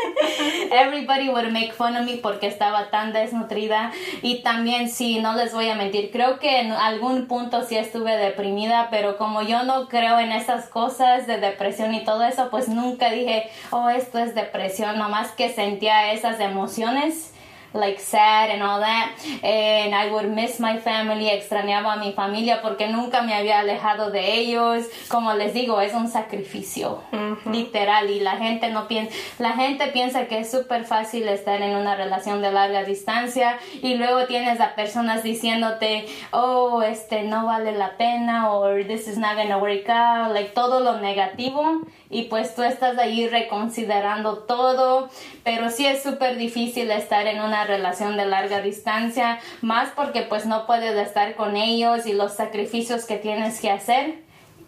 Everybody 0.70 1.28
would 1.28 1.50
make 1.52 1.72
fun 1.72 1.96
of 1.96 2.04
me 2.04 2.16
porque 2.16 2.46
estaba 2.46 2.90
tan 2.90 3.12
desnutrida. 3.12 3.92
Y 4.22 4.42
también 4.42 4.88
sí, 4.88 5.20
no 5.20 5.34
les 5.34 5.52
voy 5.52 5.68
a 5.68 5.74
mentir, 5.74 6.10
creo 6.10 6.38
que 6.38 6.60
en 6.60 6.72
algún 6.72 7.26
punto 7.26 7.64
sí 7.64 7.76
estuve 7.76 8.16
deprimida, 8.16 8.88
pero 8.90 9.16
como 9.16 9.42
yo 9.42 9.62
no 9.64 9.88
creo 9.88 10.18
en 10.18 10.32
esas 10.32 10.66
cosas 10.66 11.26
de 11.26 11.38
depresión 11.38 11.94
y 11.94 12.04
todo 12.04 12.24
eso, 12.24 12.48
pues 12.50 12.68
nunca 12.68 13.10
dije, 13.10 13.50
oh, 13.70 13.88
esto 13.88 14.18
es 14.18 14.34
depresión, 14.34 14.98
nomás 14.98 15.32
que 15.32 15.52
sentía 15.52 16.12
esas 16.12 16.40
emociones 16.40 17.31
like 17.74 18.00
sad 18.00 18.50
and 18.50 18.62
all 18.62 18.80
that 18.80 19.12
and 19.42 19.94
I 19.94 20.10
would 20.10 20.28
miss 20.28 20.60
my 20.60 20.78
family 20.78 21.28
extrañaba 21.28 21.94
a 21.94 21.96
mi 21.96 22.12
familia 22.12 22.60
porque 22.62 22.88
nunca 22.88 23.22
me 23.22 23.34
había 23.34 23.60
alejado 23.60 24.10
de 24.10 24.34
ellos. 24.34 24.86
Como 25.08 25.34
les 25.34 25.54
digo 25.54 25.80
es 25.80 25.94
un 25.94 26.08
sacrificio 26.08 27.02
literal 27.50 28.10
y 28.10 28.20
la 28.20 28.36
gente 28.36 28.70
no 28.70 28.88
piensa 28.88 29.14
la 29.38 29.52
gente 29.52 29.88
piensa 29.88 30.26
que 30.26 30.38
es 30.38 30.50
súper 30.50 30.84
fácil 30.84 31.28
estar 31.28 31.60
en 31.62 31.76
una 31.76 31.94
relación 31.96 32.42
de 32.42 32.52
larga 32.52 32.84
distancia 32.84 33.58
y 33.82 33.94
luego 33.94 34.26
tienes 34.26 34.60
a 34.60 34.74
personas 34.74 35.22
diciéndote 35.22 36.06
oh 36.30 36.82
este 36.82 37.22
no 37.22 37.46
vale 37.46 37.72
la 37.72 37.96
pena 37.96 38.52
o 38.52 38.74
this 38.86 39.08
is 39.08 39.18
not 39.18 39.36
gonna 39.36 39.58
work 39.58 39.88
out 39.88 40.32
like 40.32 40.50
todo 40.50 40.80
lo 40.80 40.98
negativo 40.98 41.82
y 42.12 42.24
pues 42.24 42.54
tú 42.54 42.62
estás 42.62 42.96
ahí 42.98 43.26
reconsiderando 43.26 44.38
todo 44.38 45.10
pero 45.44 45.70
sí 45.70 45.86
es 45.86 46.02
súper 46.02 46.36
difícil 46.36 46.90
estar 46.90 47.26
en 47.26 47.40
una 47.40 47.64
relación 47.64 48.16
de 48.16 48.26
larga 48.26 48.60
distancia, 48.60 49.40
más 49.60 49.90
porque 49.90 50.22
pues 50.22 50.46
no 50.46 50.66
puedes 50.66 50.94
estar 50.96 51.34
con 51.34 51.56
ellos 51.56 52.06
y 52.06 52.12
los 52.12 52.34
sacrificios 52.34 53.04
que 53.04 53.16
tienes 53.16 53.60
que 53.60 53.70
hacer. 53.70 54.14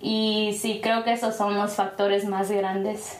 Y 0.00 0.58
sí, 0.60 0.80
creo 0.82 1.04
que 1.04 1.12
esos 1.12 1.36
son 1.36 1.54
los 1.54 1.74
factores 1.74 2.24
más 2.24 2.50
grandes. 2.50 3.18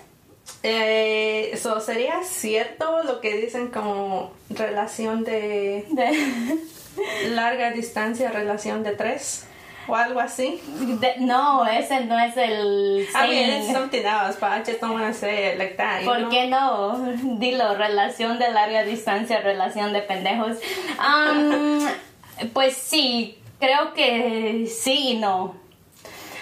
Eh, 0.62 1.50
eso 1.52 1.80
sería 1.80 2.22
cierto 2.22 3.02
lo 3.04 3.20
que 3.20 3.36
dicen 3.36 3.68
como 3.68 4.32
relación 4.50 5.24
de, 5.24 5.86
larga 7.30 7.70
distancia, 7.70 8.30
relación 8.30 8.82
de 8.82 8.92
tres 8.92 9.46
o 9.86 9.94
algo 9.94 10.20
así. 10.20 10.60
no, 11.18 11.66
ese 11.66 12.04
no 12.04 12.18
es 12.18 12.36
el. 12.36 13.06
I 13.14 13.28
mean, 13.28 13.62
it's 13.62 13.72
something 13.72 14.04
else, 14.04 14.36
but 14.40 14.50
I 14.50 14.62
just 14.64 14.80
don't 14.80 14.92
want 14.92 15.12
to 15.12 15.14
say 15.14 15.52
it 15.52 15.58
like 15.58 15.76
that. 15.76 16.04
¿Por 16.04 16.28
qué 16.30 16.48
no? 16.48 16.98
Dilo, 17.38 17.76
relación 17.76 18.38
de 18.38 18.50
larga 18.50 18.84
distancia, 18.84 19.40
relación 19.40 19.92
de 19.92 20.02
pendejos. 20.02 20.58
Um, 20.98 21.86
pues 22.52 22.76
sí, 22.76 23.38
creo 23.60 23.92
que 23.94 24.66
sí 24.66 25.12
y 25.12 25.18
no. 25.18 25.54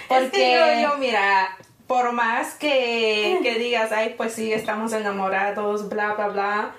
Porque 0.08 0.82
yo, 0.82 0.98
mira, 0.98 1.56
por 1.86 2.12
más 2.12 2.54
que, 2.54 3.40
que 3.42 3.58
digas, 3.58 3.92
ay, 3.92 4.14
pues 4.16 4.34
sí, 4.34 4.52
estamos 4.52 4.92
enamorados, 4.92 5.88
bla, 5.88 6.14
bla, 6.14 6.28
bla. 6.28 6.74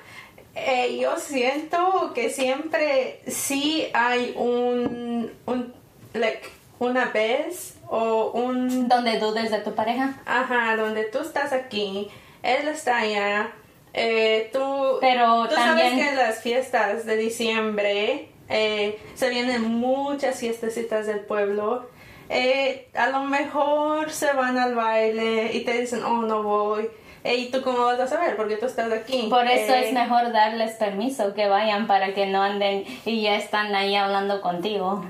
Eh, 0.55 0.99
yo 1.01 1.17
siento 1.17 2.11
que 2.13 2.29
siempre 2.29 3.21
sí 3.27 3.87
hay 3.93 4.33
un, 4.35 5.31
un 5.47 5.73
like, 6.13 6.41
una 6.79 7.05
vez 7.05 7.77
o 7.87 8.31
un... 8.31 8.87
Donde 8.87 9.19
dudes 9.19 9.51
de 9.51 9.59
tu 9.59 9.73
pareja. 9.73 10.21
Ajá, 10.25 10.75
donde 10.75 11.05
tú 11.05 11.19
estás 11.19 11.53
aquí, 11.53 12.09
él 12.41 12.67
está 12.67 12.99
allá, 12.99 13.51
eh, 13.93 14.49
tú... 14.51 14.97
Pero 15.01 15.47
tú 15.47 15.55
también... 15.55 15.89
sabes 15.89 16.03
que 16.03 16.09
en 16.09 16.17
las 16.17 16.41
fiestas 16.41 17.05
de 17.05 17.17
diciembre 17.17 18.29
eh, 18.49 18.99
se 19.15 19.29
vienen 19.29 19.63
muchas 19.63 20.39
fiestecitas 20.39 21.07
del 21.07 21.21
pueblo. 21.21 21.89
Eh, 22.29 22.89
a 22.95 23.07
lo 23.07 23.21
mejor 23.21 24.11
se 24.11 24.33
van 24.33 24.57
al 24.57 24.75
baile 24.75 25.51
y 25.53 25.61
te 25.61 25.79
dicen, 25.79 26.03
oh, 26.03 26.23
no 26.23 26.43
voy. 26.43 26.89
¿Y 27.25 27.51
tú 27.51 27.61
cómo 27.61 27.85
vas 27.85 27.99
a 27.99 28.07
saber? 28.07 28.35
Porque 28.35 28.57
tú 28.57 28.65
estás 28.65 28.91
aquí. 28.91 29.27
Por 29.29 29.45
eso 29.47 29.73
es 29.73 29.93
mejor 29.93 30.33
darles 30.33 30.73
permiso 30.73 31.33
que 31.33 31.47
vayan 31.47 31.87
para 31.87 32.13
que 32.13 32.25
no 32.25 32.41
anden 32.41 32.83
y 33.05 33.21
ya 33.21 33.35
están 33.35 33.73
ahí 33.75 33.95
hablando 33.95 34.41
contigo. 34.41 35.05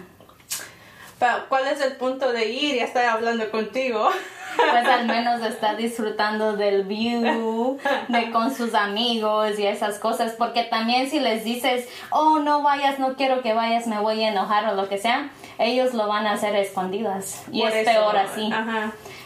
¿Cuál 1.49 1.67
es 1.67 1.81
el 1.81 1.93
punto 1.93 2.31
de 2.31 2.49
ir 2.49 2.75
y 2.75 2.79
estar 2.79 3.05
hablando 3.05 3.49
contigo? 3.51 4.09
Pues 4.55 4.85
al 4.85 5.05
menos 5.07 5.41
está 5.41 5.75
disfrutando 5.75 6.55
del 6.55 6.83
view, 6.83 7.79
de 8.07 8.31
con 8.31 8.53
sus 8.53 8.73
amigos 8.73 9.57
y 9.57 9.65
esas 9.65 9.99
cosas, 9.99 10.33
porque 10.37 10.63
también 10.63 11.09
si 11.09 11.19
les 11.19 11.43
dices, 11.43 11.87
oh, 12.11 12.39
no 12.39 12.61
vayas, 12.61 12.99
no 12.99 13.15
quiero 13.15 13.41
que 13.41 13.53
vayas, 13.53 13.87
me 13.87 13.99
voy 13.99 14.23
a 14.23 14.29
enojar 14.29 14.67
o 14.67 14.75
lo 14.75 14.89
que 14.89 14.97
sea, 14.97 15.29
ellos 15.57 15.93
lo 15.93 16.07
van 16.07 16.27
a 16.27 16.33
hacer 16.33 16.55
escondidas 16.55 17.43
y 17.51 17.63
es 17.63 17.85
peor 17.85 18.17
así. 18.17 18.49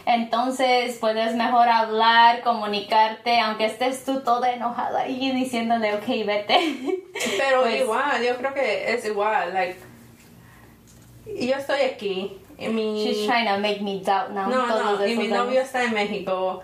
Entonces 0.05 0.97
puedes 0.99 1.35
mejor 1.35 1.67
hablar, 1.67 2.41
comunicarte, 2.41 3.41
aunque 3.41 3.65
estés 3.65 4.05
tú 4.05 4.21
toda 4.21 4.51
enojada 4.51 5.07
y 5.07 5.31
diciéndole, 5.31 5.95
ok, 5.95 6.07
vete. 6.25 7.03
Pero 7.37 7.61
pues 7.61 7.81
igual, 7.81 8.23
yo 8.23 8.37
creo 8.37 8.53
que 8.53 8.93
es 8.93 9.05
igual, 9.05 9.53
like 9.53 9.77
yo 11.35 11.55
estoy 11.55 11.81
aquí. 11.81 12.37
Mi... 12.59 13.05
She's 13.05 13.27
trying 13.27 13.47
to 13.47 13.59
make 13.59 13.81
me 13.81 14.01
doubt 14.03 14.31
now. 14.31 14.49
No, 14.49 14.67
no, 14.67 15.05
y 15.05 15.15
mi 15.15 15.27
novio 15.27 15.61
está 15.61 15.83
en 15.83 15.93
México. 15.93 16.63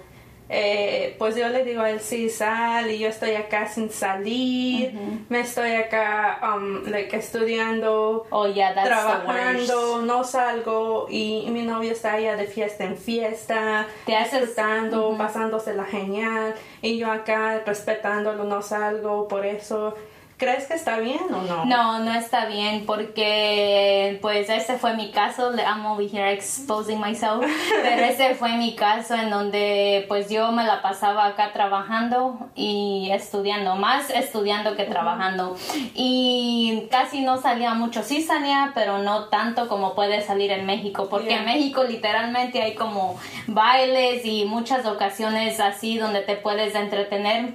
Eh, 0.50 1.16
pues 1.18 1.36
yo 1.36 1.48
le 1.50 1.64
digo 1.64 1.82
a 1.82 1.90
él, 1.90 2.00
sí, 2.00 2.30
sal, 2.30 2.92
y 2.92 3.00
yo 3.00 3.08
estoy 3.08 3.34
acá 3.34 3.66
sin 3.68 3.90
salir, 3.90 4.94
me 5.30 5.40
estoy 5.40 5.72
acá 5.72 6.40
um, 6.44 6.84
like, 6.92 7.16
estudiando, 7.16 8.28
oh, 8.30 8.48
yeah, 8.48 8.72
trabajando, 8.74 10.04
no 10.04 10.24
salgo, 10.24 11.08
y, 11.10 11.48
mi 11.50 11.64
novio 11.64 11.94
está 11.94 12.14
allá 12.14 12.36
de 12.36 12.46
fiesta 12.46 12.84
en 12.84 12.98
fiesta, 12.98 13.88
Te 14.06 14.16
disfrutando, 14.16 15.18
pasándose 15.18 15.74
la 15.74 15.86
genial, 15.86 16.54
y 16.84 16.98
yo 16.98 17.12
acá 17.12 17.64
respetándolo, 17.66 18.44
no 18.44 18.62
salgo, 18.62 19.28
por 19.28 19.46
eso 19.46 19.96
¿Crees 20.44 20.66
que 20.66 20.74
está 20.74 21.00
bien 21.00 21.22
o 21.34 21.42
no? 21.42 21.64
No, 21.64 22.00
no 22.00 22.14
está 22.14 22.48
bien 22.48 22.86
porque 22.86 24.20
pues 24.22 24.50
ese 24.50 24.78
fue 24.78 24.94
mi 24.94 25.10
caso, 25.10 25.54
I'm 25.56 25.86
over 25.86 26.06
here 26.06 26.34
exposing 26.34 27.00
myself, 27.00 27.46
pero 27.82 28.04
ese 28.04 28.36
fue 28.36 28.58
mi 28.58 28.76
caso 28.76 29.16
en 29.16 29.30
donde 29.30 30.04
pues 30.10 30.30
yo 30.30 30.52
me 30.52 30.66
la 30.66 30.82
pasaba 30.82 31.28
acá 31.28 31.54
trabajando 31.54 32.50
y 32.56 33.10
estudiando, 33.14 33.78
más 33.78 34.10
estudiando 34.10 34.76
que 34.76 34.84
trabajando. 34.84 35.56
Y 35.94 36.88
casi 36.92 37.22
no 37.22 37.42
salía 37.42 37.74
mucho, 37.74 38.04
sí 38.04 38.22
salía, 38.22 38.74
pero 38.76 38.98
no 38.98 39.30
tanto 39.30 39.70
como 39.70 39.96
puede 39.96 40.22
salir 40.22 40.52
en 40.52 40.66
México, 40.66 41.08
porque 41.10 41.36
en 41.36 41.46
México 41.46 41.86
literalmente 41.86 42.62
hay 42.62 42.76
como 42.76 43.18
bailes 43.48 44.26
y 44.26 44.44
muchas 44.44 44.86
ocasiones 44.86 45.62
así 45.62 45.98
donde 45.98 46.20
te 46.20 46.36
puedes 46.36 46.76
entretener 46.76 47.54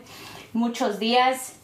muchos 0.54 0.98
días 0.98 1.57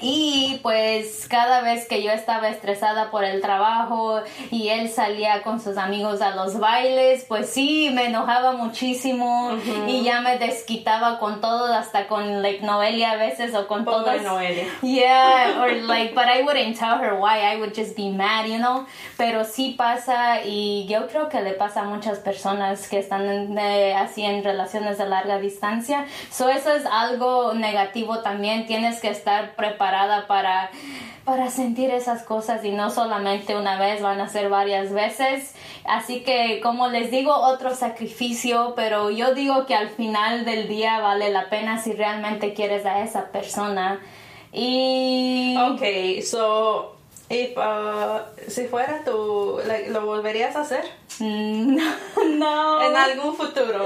y 0.00 0.58
pues 0.62 1.26
cada 1.28 1.60
vez 1.60 1.86
que 1.86 2.02
yo 2.02 2.12
estaba 2.12 2.48
estresada 2.48 3.10
por 3.10 3.24
el 3.24 3.42
trabajo 3.42 4.22
y 4.50 4.68
él 4.68 4.88
salía 4.88 5.42
con 5.42 5.60
sus 5.60 5.76
amigos 5.76 6.22
a 6.22 6.34
los 6.34 6.58
bailes, 6.58 7.26
pues 7.28 7.50
sí, 7.50 7.90
me 7.92 8.06
enojaba 8.06 8.52
muchísimo 8.52 9.50
y 9.86 10.02
ya 10.02 10.22
me 10.22 10.38
desquitaba 10.38 11.18
con 11.18 11.42
todo, 11.42 11.72
hasta 11.74 12.06
con 12.06 12.40
like 12.40 12.64
Noelia 12.64 13.12
a 13.12 13.16
veces 13.16 13.54
o 13.54 13.66
con 13.66 13.84
todo. 13.84 14.10
Noelia. 14.18 14.64
Yeah, 14.80 15.60
or 15.60 15.72
like, 15.86 16.14
but 16.14 16.24
I 16.24 16.42
wouldn't 16.42 16.78
tell 16.78 16.96
her 16.96 17.14
why, 17.14 17.40
I 17.40 17.60
would 17.60 17.74
just 17.74 17.94
be 17.94 18.08
mad, 18.08 18.46
you 18.46 18.58
know. 18.58 18.86
Pero 19.18 19.44
sí 19.44 19.74
pasa 19.76 20.40
y 20.42 20.86
yo 20.88 21.06
creo 21.08 21.28
que 21.28 21.42
le 21.42 21.52
pasa 21.52 21.82
a 21.82 21.84
muchas 21.84 22.18
personas 22.18 22.88
que 22.88 22.98
están 22.98 23.58
así 23.58 24.24
en 24.24 24.42
relaciones 24.42 24.96
de 24.96 25.06
larga 25.06 25.38
distancia. 25.38 26.06
So 26.30 26.48
eso 26.48 26.72
es 26.72 26.86
algo 26.86 27.52
negativo 27.52 28.20
también, 28.20 28.66
tienes 28.66 29.00
que 29.00 29.10
estar 29.10 29.54
preparado 29.54 29.81
para, 30.26 30.70
para 31.24 31.50
sentir 31.50 31.90
esas 31.90 32.22
cosas 32.22 32.64
y 32.64 32.70
no 32.70 32.90
solamente 32.90 33.56
una 33.56 33.78
vez, 33.78 34.02
van 34.02 34.20
a 34.20 34.28
ser 34.28 34.48
varias 34.48 34.92
veces. 34.92 35.54
Así 35.84 36.22
que, 36.22 36.60
como 36.62 36.88
les 36.88 37.10
digo, 37.10 37.34
otro 37.34 37.74
sacrificio, 37.74 38.74
pero 38.76 39.10
yo 39.10 39.34
digo 39.34 39.66
que 39.66 39.74
al 39.74 39.90
final 39.90 40.44
del 40.44 40.68
día 40.68 41.00
vale 41.00 41.30
la 41.30 41.48
pena 41.48 41.82
si 41.82 41.92
realmente 41.92 42.54
quieres 42.54 42.86
a 42.86 43.02
esa 43.02 43.32
persona 43.32 44.00
Y... 44.52 45.56
Ok, 45.56 46.22
so, 46.22 46.96
if, 47.30 47.56
uh, 47.56 48.20
si 48.48 48.66
fuera 48.66 49.02
tú, 49.02 49.58
like, 49.66 49.88
¿lo 49.90 50.04
volverías 50.04 50.54
a 50.56 50.60
hacer? 50.60 50.84
Mm, 51.18 51.76
No. 52.38 52.82
En 52.82 52.96
algún 52.96 53.36
futuro. 53.36 53.84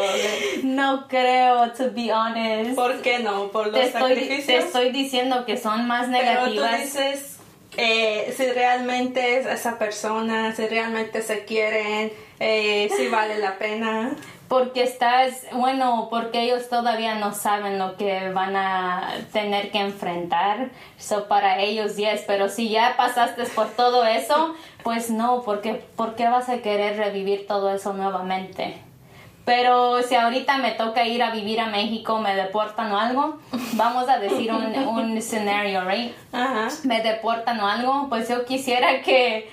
No 0.62 1.06
creo, 1.08 1.72
to 1.72 1.90
be 1.92 2.12
honest. 2.12 2.74
¿Por 2.74 3.02
qué 3.02 3.18
no? 3.18 3.48
¿Por 3.48 3.66
los 3.66 3.74
te, 3.74 3.86
estoy, 3.86 4.00
sacrificios? 4.14 4.46
te 4.46 4.56
estoy 4.58 4.90
diciendo 4.92 5.44
que 5.44 5.56
son 5.56 5.86
más 5.86 6.08
Pero 6.08 6.44
tú 6.44 6.50
negativas. 6.54 6.80
dices 6.82 7.36
eh, 7.76 8.32
si 8.36 8.46
realmente 8.52 9.38
es 9.38 9.46
esa 9.46 9.78
persona, 9.78 10.54
si 10.54 10.66
realmente 10.66 11.20
se 11.22 11.44
quieren, 11.44 12.12
eh, 12.40 12.88
si 12.96 13.08
vale 13.08 13.38
la 13.38 13.58
pena. 13.58 14.12
Porque 14.48 14.84
estás, 14.84 15.42
bueno, 15.52 16.06
porque 16.08 16.42
ellos 16.42 16.68
todavía 16.68 17.16
no 17.16 17.34
saben 17.34 17.80
lo 17.80 17.96
que 17.96 18.30
van 18.30 18.54
a 18.54 19.12
tener 19.32 19.72
que 19.72 19.78
enfrentar. 19.78 20.70
So 20.98 21.26
para 21.26 21.60
ellos 21.60 21.96
yes, 21.96 22.22
pero 22.28 22.48
si 22.48 22.68
ya 22.70 22.94
pasaste 22.96 23.42
por 23.46 23.66
todo 23.72 24.06
eso, 24.06 24.54
pues 24.86 25.10
no, 25.10 25.42
porque 25.42 25.74
¿por 25.96 26.14
qué 26.14 26.28
vas 26.28 26.48
a 26.48 26.58
querer 26.58 26.96
revivir 26.96 27.48
todo 27.48 27.74
eso 27.74 27.92
nuevamente? 27.92 28.76
Pero 29.44 30.00
si 30.04 30.14
ahorita 30.14 30.58
me 30.58 30.70
toca 30.70 31.04
ir 31.04 31.24
a 31.24 31.30
vivir 31.32 31.58
a 31.60 31.66
México, 31.66 32.20
me 32.20 32.36
deportan 32.36 32.92
o 32.92 32.98
algo, 33.00 33.38
vamos 33.72 34.08
a 34.08 34.18
decir 34.20 34.52
un, 34.52 34.64
un 34.88 35.16
escenario, 35.16 35.82
right? 35.84 36.12
Ajá. 36.32 36.68
me 36.84 37.02
deportan 37.02 37.58
o 37.58 37.66
algo, 37.66 38.06
pues 38.08 38.28
yo 38.28 38.44
quisiera 38.44 39.02
que 39.02 39.48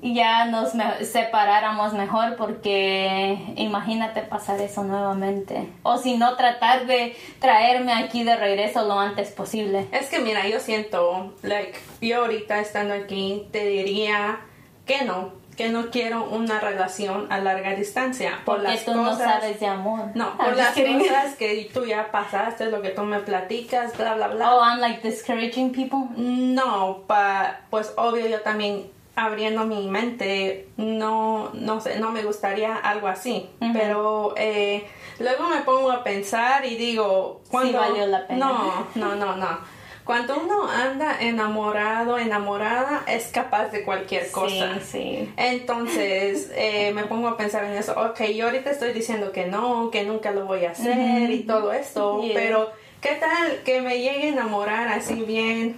ya 0.00 0.46
nos 0.46 0.74
me- 0.74 1.04
separáramos 1.04 1.92
mejor 1.92 2.36
porque 2.36 3.36
imagínate 3.56 4.22
pasar 4.22 4.58
eso 4.62 4.82
nuevamente. 4.82 5.68
O 5.82 5.98
si 5.98 6.16
no, 6.16 6.36
tratar 6.36 6.86
de 6.86 7.14
traerme 7.38 7.92
aquí 7.92 8.24
de 8.24 8.34
regreso 8.36 8.86
lo 8.88 8.98
antes 8.98 9.30
posible. 9.30 9.86
Es 9.92 10.08
que 10.08 10.20
mira, 10.20 10.48
yo 10.48 10.58
siento, 10.58 11.34
like, 11.42 11.78
yo 12.00 12.22
ahorita 12.22 12.60
estando 12.60 12.94
aquí 12.94 13.46
te 13.52 13.66
diría 13.66 14.40
que 14.86 15.04
no, 15.04 15.32
que 15.56 15.68
no 15.68 15.90
quiero 15.90 16.24
una 16.24 16.60
relación 16.60 17.26
a 17.30 17.38
larga 17.38 17.74
distancia 17.74 18.40
por 18.44 18.56
Porque 18.56 18.72
las 18.72 18.84
tú 18.84 18.94
no 18.94 19.10
cosas. 19.10 19.32
sabes 19.40 19.60
de 19.60 19.66
amor. 19.66 20.10
No, 20.14 20.24
I'm 20.24 20.36
por 20.36 20.46
just 20.56 20.76
las 20.76 20.98
cosas 20.98 21.34
que 21.36 21.70
tú 21.72 21.84
ya 21.84 22.10
pasaste, 22.10 22.66
lo 22.70 22.82
que 22.82 22.90
tú 22.90 23.02
me 23.02 23.20
platicas, 23.20 23.96
bla, 23.96 24.14
bla, 24.14 24.28
bla. 24.28 24.54
Oh, 24.54 24.60
I'm 24.62 24.80
like 24.80 25.00
discouraging 25.08 25.72
people. 25.72 26.08
No, 26.16 27.04
pa, 27.06 27.60
pues 27.70 27.92
obvio 27.96 28.26
yo 28.26 28.40
también 28.40 28.90
abriendo 29.16 29.64
mi 29.64 29.86
mente, 29.86 30.68
no, 30.76 31.50
no 31.54 31.80
sé, 31.80 32.00
no 32.00 32.10
me 32.10 32.24
gustaría 32.24 32.74
algo 32.76 33.06
así, 33.06 33.48
pero 33.72 34.34
eh, 34.36 34.84
luego 35.20 35.48
me 35.48 35.60
pongo 35.60 35.92
a 35.92 36.02
pensar 36.02 36.64
y 36.64 36.74
digo, 36.74 37.40
cuando 37.48 37.78
valió 37.78 38.06
la 38.06 38.26
pena. 38.26 38.44
No, 38.46 38.86
no, 38.96 39.14
no, 39.14 39.36
no. 39.36 39.73
Cuando 40.04 40.38
uno 40.38 40.68
anda 40.68 41.18
enamorado, 41.20 42.18
enamorada, 42.18 43.04
es 43.06 43.28
capaz 43.28 43.68
de 43.68 43.84
cualquier 43.84 44.30
cosa. 44.30 44.74
Sí, 44.80 44.90
sí. 44.92 45.32
Entonces 45.36 46.50
eh, 46.54 46.92
me 46.94 47.04
pongo 47.04 47.28
a 47.28 47.36
pensar 47.38 47.64
en 47.64 47.72
eso. 47.72 47.92
Ok, 47.98 48.20
yo 48.34 48.46
ahorita 48.46 48.70
estoy 48.70 48.92
diciendo 48.92 49.32
que 49.32 49.46
no, 49.46 49.90
que 49.90 50.04
nunca 50.04 50.30
lo 50.30 50.44
voy 50.44 50.64
a 50.66 50.72
hacer 50.72 51.30
y 51.30 51.40
todo 51.44 51.72
esto, 51.72 52.22
Yeah. 52.22 52.34
pero 52.34 52.70
¿qué 53.00 53.16
tal 53.16 53.62
que 53.64 53.80
me 53.80 53.98
llegue 53.98 54.24
a 54.24 54.28
enamorar 54.28 54.88
así 54.88 55.22
bien, 55.22 55.76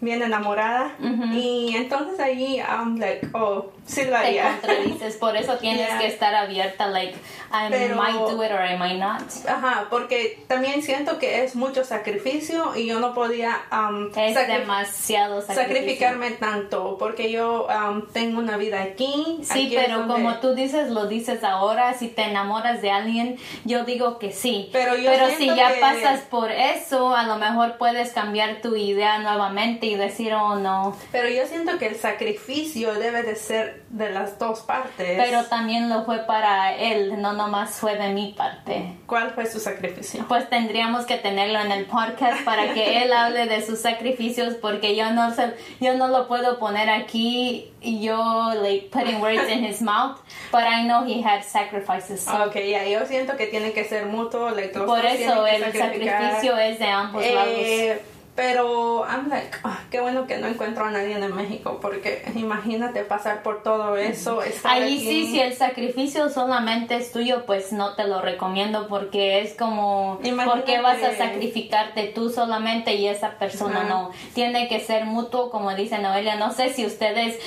bien 0.00 0.22
enamorada? 0.22 0.96
Y 1.34 1.74
entonces 1.76 2.18
ahí 2.18 2.56
I'm 2.58 2.98
like, 2.98 3.28
oh, 3.34 3.72
sí 3.86 4.02
lo 4.04 4.10
Te 4.10 4.16
haría. 4.16 4.50
contradices, 4.60 5.16
por 5.16 5.36
eso 5.36 5.56
tienes 5.58 5.86
Yeah. 5.88 5.98
que 5.98 6.06
estar 6.08 6.34
abierta, 6.34 6.88
like, 6.88 7.14
I 7.52 7.68
Pero- 7.70 7.94
might 7.96 8.14
do 8.16 8.42
it 8.44 8.50
or 8.50 8.60
I 8.64 8.76
might 8.76 8.98
not. 8.98 9.22
Ajá, 9.48 9.86
porque 9.88 10.42
también 10.48 10.82
siento 10.82 11.18
que 11.18 11.44
es 11.44 11.54
mucho 11.54 11.84
sacrificio 11.84 12.74
y 12.76 12.86
yo 12.86 12.98
no 12.98 13.14
podía 13.14 13.56
um, 13.70 14.08
Es 14.16 14.36
sacri- 14.36 14.58
demasiado 14.58 15.40
sacrificio. 15.40 15.62
sacrificarme 15.76 16.30
tanto 16.32 16.96
porque 16.98 17.30
yo 17.30 17.66
um, 17.68 18.06
tengo 18.12 18.40
una 18.40 18.56
vida 18.56 18.82
aquí. 18.82 19.38
Sí, 19.42 19.66
aquí 19.66 19.76
pero 19.76 19.98
donde- 19.98 20.14
como 20.14 20.34
tú 20.40 20.54
dices, 20.54 20.90
lo 20.90 21.06
dices 21.06 21.44
ahora, 21.44 21.94
si 21.94 22.08
te 22.08 22.22
enamoras 22.24 22.82
de 22.82 22.90
alguien, 22.90 23.38
yo 23.64 23.84
digo 23.84 24.18
que 24.18 24.32
sí. 24.32 24.68
Pero 24.72 24.96
yo 24.96 25.10
si 25.30 25.36
siento 25.36 25.54
ya 25.56 25.74
que- 25.74 25.80
pasas 25.80 26.20
por 26.22 26.50
eso, 26.50 27.14
a 27.14 27.22
lo 27.24 27.36
mejor 27.36 27.78
puedes 27.78 28.12
cambiar 28.12 28.60
tu 28.60 28.74
idea 28.74 29.18
nuevamente 29.20 29.86
y 29.86 29.94
decir, 29.94 30.34
oh 30.34 30.56
no. 30.56 30.96
Pero 31.12 31.28
yo 31.28 31.46
siento 31.46 31.78
que 31.78 31.86
el 31.86 31.96
sacrificio 31.96 32.94
debe 32.94 33.22
de 33.22 33.36
ser 33.36 33.75
de 33.88 34.10
las 34.10 34.38
dos 34.38 34.60
partes. 34.60 35.18
Pero 35.18 35.44
también 35.44 35.88
lo 35.88 36.04
fue 36.04 36.18
para 36.26 36.74
él, 36.74 37.20
no 37.20 37.32
nomás 37.32 37.74
fue 37.74 37.96
de 37.96 38.10
mi 38.10 38.32
parte. 38.32 38.96
¿Cuál 39.06 39.30
fue 39.30 39.46
su 39.46 39.60
sacrificio? 39.60 40.24
Pues 40.28 40.48
tendríamos 40.48 41.06
que 41.06 41.16
tenerlo 41.16 41.60
en 41.60 41.72
el 41.72 41.86
podcast 41.86 42.42
para 42.44 42.74
que 42.74 43.02
él 43.02 43.12
hable 43.12 43.46
de 43.46 43.64
sus 43.64 43.80
sacrificios 43.80 44.54
porque 44.54 44.96
yo 44.96 45.10
no 45.12 45.32
sé, 45.34 45.54
yo 45.80 45.94
no 45.94 46.08
lo 46.08 46.28
puedo 46.28 46.58
poner 46.58 46.90
aquí 46.90 47.72
y 47.80 48.00
yo 48.02 48.52
like 48.62 48.88
putting 48.90 49.20
words 49.20 49.48
in 49.48 49.64
his 49.64 49.80
mouth, 49.80 50.18
but 50.50 50.62
I 50.62 50.82
know 50.84 51.04
he 51.04 51.22
had 51.22 51.42
sacrifices. 51.42 52.22
So, 52.22 52.46
Ok, 52.46 52.56
ya, 52.56 52.84
yo 52.86 53.06
siento 53.06 53.36
que 53.36 53.46
tiene 53.46 53.72
que 53.72 53.84
ser 53.84 54.06
mutuo. 54.06 54.50
like, 54.50 54.78
Por 54.78 55.04
eso 55.04 55.46
el 55.46 55.72
sacrificio 55.72 56.56
es 56.58 56.78
de 56.78 56.86
ambos 56.86 57.24
lados. 57.24 58.06
Pero 58.36 59.06
I'm 59.08 59.30
like, 59.30 59.56
ah, 59.64 59.80
qué 59.90 59.98
bueno 60.00 60.26
que 60.26 60.36
no 60.36 60.46
encuentro 60.46 60.84
a 60.84 60.90
nadie 60.90 61.14
en 61.16 61.34
México 61.34 61.78
porque 61.80 62.22
imagínate 62.34 63.02
pasar 63.02 63.42
por 63.42 63.62
todo 63.62 63.96
eso. 63.96 64.40
Ahí 64.64 64.98
sí, 65.00 65.26
si 65.28 65.40
el 65.40 65.54
sacrificio 65.54 66.28
solamente 66.28 66.96
es 66.96 67.12
tuyo, 67.12 67.46
pues 67.46 67.72
no 67.72 67.94
te 67.94 68.04
lo 68.06 68.20
recomiendo 68.20 68.88
porque 68.88 69.40
es 69.40 69.54
como, 69.54 70.20
Imagínate- 70.22 70.50
¿por 70.50 70.64
qué 70.64 70.80
vas 70.82 71.02
a 71.02 71.16
sacrificarte 71.16 72.04
tú 72.08 72.28
solamente 72.28 72.94
y 72.94 73.08
esa 73.08 73.38
persona 73.38 73.80
Ajá. 73.80 73.88
no? 73.88 74.10
Tiene 74.34 74.68
que 74.68 74.80
ser 74.80 75.06
mutuo, 75.06 75.50
como 75.50 75.74
dice 75.74 75.98
Noelia. 75.98 76.36
No 76.36 76.52
sé 76.52 76.74
si 76.74 76.84
ustedes, 76.84 77.38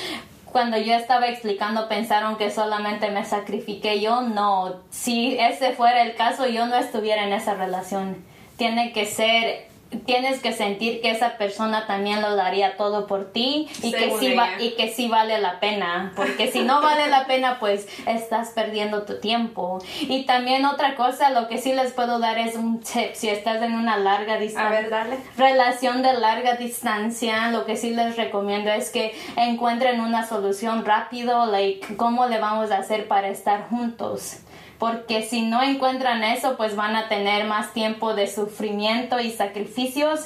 cuando 0.52 0.78
yo 0.80 0.96
estaba 0.96 1.28
explicando, 1.28 1.88
pensaron 1.88 2.36
que 2.38 2.50
solamente 2.50 3.12
me 3.12 3.26
sacrifiqué 3.26 4.02
yo. 4.02 4.22
No, 4.22 4.78
si 4.90 5.38
ese 5.38 5.74
fuera 5.74 6.02
el 6.02 6.16
caso, 6.16 6.48
yo 6.48 6.66
no 6.66 6.78
estuviera 6.78 7.24
en 7.26 7.34
esa 7.34 7.54
relación. 7.54 8.18
Tiene 8.58 8.92
que 8.92 9.06
ser... 9.06 9.70
Tienes 10.06 10.40
que 10.40 10.54
sentir 10.54 11.02
que 11.02 11.10
esa 11.10 11.38
persona 11.38 11.88
también 11.88 12.22
lo 12.22 12.36
daría 12.36 12.78
todo 12.78 13.08
por 13.08 13.32
ti 13.32 13.68
y 13.82 13.92
que 13.92 14.12
sí 14.20 14.36
va, 14.36 14.50
y 14.60 14.72
que 14.72 14.90
sí 14.90 15.08
vale 15.08 15.40
la 15.40 15.60
pena, 15.60 16.14
porque 16.16 16.52
si 16.52 16.62
no 16.62 16.82
vale 16.82 17.08
la 17.08 17.26
pena, 17.26 17.58
pues 17.60 17.88
estás 18.06 18.50
perdiendo 18.50 19.04
tu 19.04 19.20
tiempo. 19.20 19.80
Y 20.02 20.26
también 20.26 20.66
otra 20.66 20.96
cosa, 20.96 21.32
lo 21.32 21.48
que 21.48 21.58
sí 21.58 21.74
les 21.74 21.92
puedo 21.94 22.20
dar 22.20 22.38
es 22.38 22.56
un 22.56 22.82
tip, 22.82 23.14
si 23.14 23.30
estás 23.30 23.62
en 23.64 23.74
una 23.74 23.98
larga 23.98 24.38
distancia, 24.38 25.08
relación 25.38 26.04
de 26.04 26.14
larga 26.14 26.56
distancia, 26.56 27.50
lo 27.50 27.66
que 27.66 27.76
sí 27.76 27.90
les 27.90 28.16
recomiendo 28.16 28.72
es 28.72 28.92
que 28.92 29.16
encuentren 29.38 30.02
una 30.02 30.28
solución 30.28 30.86
rápido, 30.86 31.48
like 31.48 31.96
cómo 31.96 32.28
le 32.28 32.40
vamos 32.40 32.72
a 32.72 32.78
hacer 32.78 33.08
para 33.08 33.30
estar 33.30 33.68
juntos. 33.70 34.38
Porque 34.80 35.24
si 35.24 35.42
no 35.42 35.62
encuentran 35.62 36.24
eso, 36.24 36.58
pues 36.58 36.76
van 36.76 36.96
a 36.96 37.10
tener 37.10 37.46
más 37.46 37.74
tiempo 37.74 38.16
de 38.16 38.28
sufrimiento 38.28 39.20
y 39.20 39.32
sacrificios. 39.32 40.22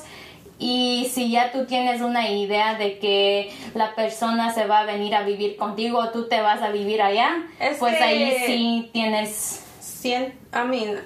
Y 0.60 1.10
si 1.12 1.32
ya 1.32 1.52
tú 1.52 1.66
tienes 1.66 2.02
una 2.02 2.30
idea 2.30 2.76
de 2.76 3.00
que 3.00 3.52
la 3.74 3.96
persona 3.96 4.54
se 4.54 4.66
va 4.66 4.82
a 4.82 4.86
venir 4.86 5.16
a 5.16 5.24
vivir 5.24 5.58
contigo 5.58 5.98
o 5.98 6.10
tú 6.12 6.30
te 6.30 6.40
vas 6.42 6.62
a 6.62 6.70
vivir 6.70 7.02
allá, 7.02 7.44
Es 7.60 7.78
pues 7.78 8.00
ahí 8.02 8.38
sí 8.46 8.90
tienes... 8.94 9.60
I 10.06 10.68
mean, 10.68 11.00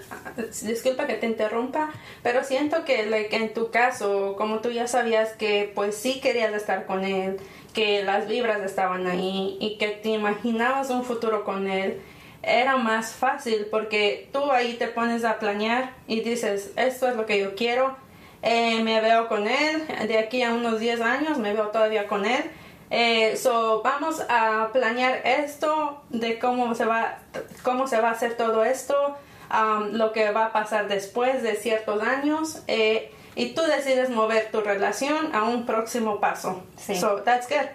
disculpa 0.64 1.06
que 1.06 1.14
te 1.14 1.28
interrumpa, 1.28 1.92
pero 2.24 2.44
siento 2.44 2.84
que 2.84 3.06
like, 3.06 3.36
en 3.36 3.54
tu 3.54 3.70
caso, 3.70 4.36
como 4.38 4.60
tú 4.60 4.72
ya 4.72 4.88
sabías 4.88 5.34
que 5.34 5.72
pues 5.76 5.96
sí 5.96 6.20
querías 6.20 6.52
estar 6.54 6.88
con 6.88 7.06
él, 7.06 7.38
que 7.74 8.04
las 8.04 8.28
vibras 8.28 8.62
estaban 8.64 9.06
ahí 9.06 9.56
y 9.60 9.78
que 9.78 9.90
te 9.90 10.10
imaginabas 10.10 10.90
un 10.90 11.04
futuro 11.04 11.44
con 11.44 11.70
él, 11.70 12.02
era 12.48 12.78
más 12.78 13.14
fácil 13.14 13.68
porque 13.70 14.30
tú 14.32 14.52
ahí 14.52 14.74
te 14.74 14.88
pones 14.88 15.26
a 15.26 15.40
planear 15.40 15.94
y 16.08 16.22
dices, 16.22 16.72
esto 16.76 17.08
es 17.08 17.16
lo 17.16 17.26
que 17.26 17.40
yo 17.40 17.56
quiero, 17.56 17.96
eh, 18.42 18.82
me 18.84 19.02
veo 19.02 19.28
con 19.28 19.48
él, 19.48 19.86
de 20.08 20.18
aquí 20.18 20.44
a 20.44 20.54
unos 20.54 20.80
10 20.80 21.02
años 21.02 21.38
me 21.38 21.54
veo 21.54 21.68
todavía 21.68 22.08
con 22.08 22.26
él. 22.26 22.44
Eh, 22.90 23.36
so, 23.36 23.82
vamos 23.84 24.24
a 24.30 24.70
planear 24.72 25.22
esto 25.26 26.02
de 26.10 26.40
cómo 26.40 26.74
se 26.74 26.86
va, 26.86 27.20
cómo 27.64 27.88
se 27.88 28.00
va 28.00 28.10
a 28.10 28.12
hacer 28.12 28.38
todo 28.38 28.64
esto, 28.64 29.18
um, 29.52 29.90
lo 29.92 30.14
que 30.14 30.32
va 30.32 30.46
a 30.46 30.54
pasar 30.54 30.88
después 30.88 31.44
de 31.44 31.56
ciertos 31.56 32.02
años, 32.02 32.64
eh, 32.68 33.12
y 33.36 33.54
tú 33.54 33.62
decides 33.64 34.10
mover 34.10 34.50
tu 34.52 34.62
relación 34.62 35.36
a 35.36 35.44
un 35.44 35.66
próximo 35.66 36.22
paso. 36.22 36.64
Sí. 36.78 36.96
So, 36.96 37.22
that's 37.24 37.48
good. 37.50 37.68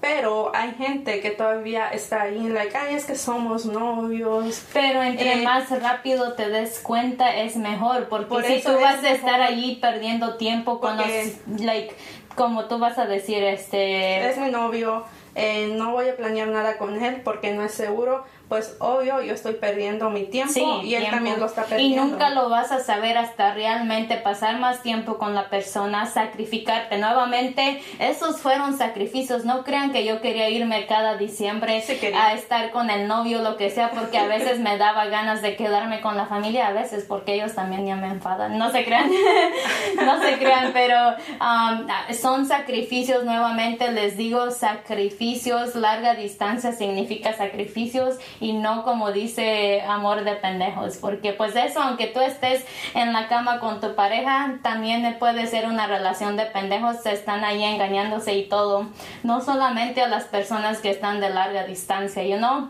Pero 0.00 0.52
hay 0.54 0.72
gente 0.74 1.20
que 1.20 1.30
todavía 1.30 1.88
está 1.88 2.22
ahí, 2.22 2.48
like, 2.48 2.76
ay, 2.76 2.94
es 2.94 3.06
que 3.06 3.16
somos 3.16 3.64
novios. 3.64 4.62
Pero 4.72 5.02
entre 5.02 5.40
Eh, 5.40 5.42
más 5.42 5.70
rápido 5.82 6.34
te 6.34 6.48
des 6.50 6.78
cuenta 6.80 7.34
es 7.36 7.56
mejor, 7.56 8.08
porque 8.08 8.26
Por 8.28 8.44
si 8.44 8.60
tú 8.62 8.72
vas 8.80 9.02
a 9.02 9.10
estar 9.10 9.40
allí 9.40 9.76
perdiendo 9.76 10.36
tiempo 10.36 10.80
con 10.80 10.96
Porque- 10.98 11.32
los, 11.48 11.60
like, 11.62 11.94
como 12.34 12.66
tú 12.66 12.78
vas 12.78 12.98
a 12.98 13.06
decir, 13.06 13.42
este, 13.42 14.28
es 14.28 14.36
mi 14.36 14.50
novio, 14.50 15.04
eh, 15.34 15.72
no 15.72 15.92
voy 15.92 16.08
a 16.10 16.16
planear 16.16 16.48
nada 16.48 16.76
con 16.76 17.02
él 17.02 17.22
porque 17.24 17.52
no 17.52 17.62
es 17.64 17.72
seguro, 17.72 18.24
pues 18.48 18.76
obvio 18.78 19.20
yo 19.22 19.34
estoy 19.34 19.54
perdiendo 19.54 20.08
mi 20.10 20.24
tiempo 20.24 20.52
Sí, 20.52 20.64
y 20.84 20.94
él 20.94 21.00
tiempo. 21.02 21.16
también 21.16 21.40
lo 21.40 21.46
está 21.46 21.62
Y 21.62 21.70
perdiendo. 21.70 22.04
nunca 22.04 22.30
lo 22.30 22.48
vas 22.48 22.70
a 22.70 22.78
saber 22.78 23.18
hasta 23.18 23.52
realmente 23.54 24.16
pasar 24.18 24.58
más 24.60 24.82
tiempo 24.82 25.18
con 25.18 25.34
la 25.34 25.48
persona, 25.50 26.06
sacrificarte 26.06 26.98
nuevamente. 26.98 27.82
Esos 27.98 28.40
fueron 28.40 28.78
sacrificios. 28.78 29.44
No 29.44 29.64
crean 29.64 29.90
que 29.90 30.04
yo 30.04 30.20
quería 30.20 30.48
irme 30.48 30.86
cada 30.86 31.16
diciembre 31.16 31.82
Sí 31.82 31.98
a 32.14 32.34
estar 32.34 32.70
con 32.70 32.90
el 32.90 33.08
novio, 33.08 33.42
lo 33.42 33.56
que 33.56 33.70
sea, 33.70 33.90
porque 33.90 34.18
a 34.18 34.26
veces 34.28 34.60
me 34.60 34.78
daba 34.78 35.06
ganas 35.06 35.42
de 35.42 35.56
quedarme 35.56 36.00
con 36.00 36.16
la 36.16 36.26
familia, 36.26 36.68
a 36.68 36.72
veces 36.72 37.04
porque 37.08 37.34
ellos 37.34 37.54
también 37.54 37.84
ya 37.86 37.96
me 37.96 38.06
enfadan. 38.08 38.58
No 38.58 38.70
se 38.70 38.84
crean, 38.84 39.10
no 39.96 40.22
se 40.22 40.38
crean, 40.38 40.70
pero 40.72 40.96
um, 41.40 41.86
son 42.14 42.46
sacrificios 42.46 43.24
nuevamente. 43.24 43.90
Les 43.90 44.16
digo 44.16 44.50
sacrificios. 44.52 45.74
Larga 45.74 46.14
distancia 46.14 46.72
significa 46.72 47.32
sacrificios 47.32 48.16
y 48.40 48.52
no 48.52 48.82
como 48.82 49.12
dice 49.12 49.82
amor 49.82 50.24
de 50.24 50.32
pendejos, 50.32 50.98
porque 50.98 51.32
pues 51.32 51.56
eso, 51.56 51.80
aunque 51.80 52.06
tú 52.06 52.20
estés 52.20 52.64
en 52.94 53.12
la 53.12 53.28
cama 53.28 53.60
con 53.60 53.80
tu 53.80 53.94
pareja, 53.94 54.58
también 54.62 55.16
puede 55.18 55.46
ser 55.46 55.66
una 55.66 55.86
relación 55.86 56.36
de 56.36 56.46
pendejos, 56.46 57.02
se 57.02 57.12
están 57.12 57.44
ahí 57.44 57.62
engañándose 57.62 58.34
y 58.34 58.48
todo, 58.48 58.86
no 59.22 59.40
solamente 59.40 60.02
a 60.02 60.08
las 60.08 60.24
personas 60.24 60.78
que 60.78 60.90
están 60.90 61.20
de 61.20 61.30
larga 61.30 61.64
distancia, 61.64 62.22
you 62.24 62.36
know, 62.36 62.68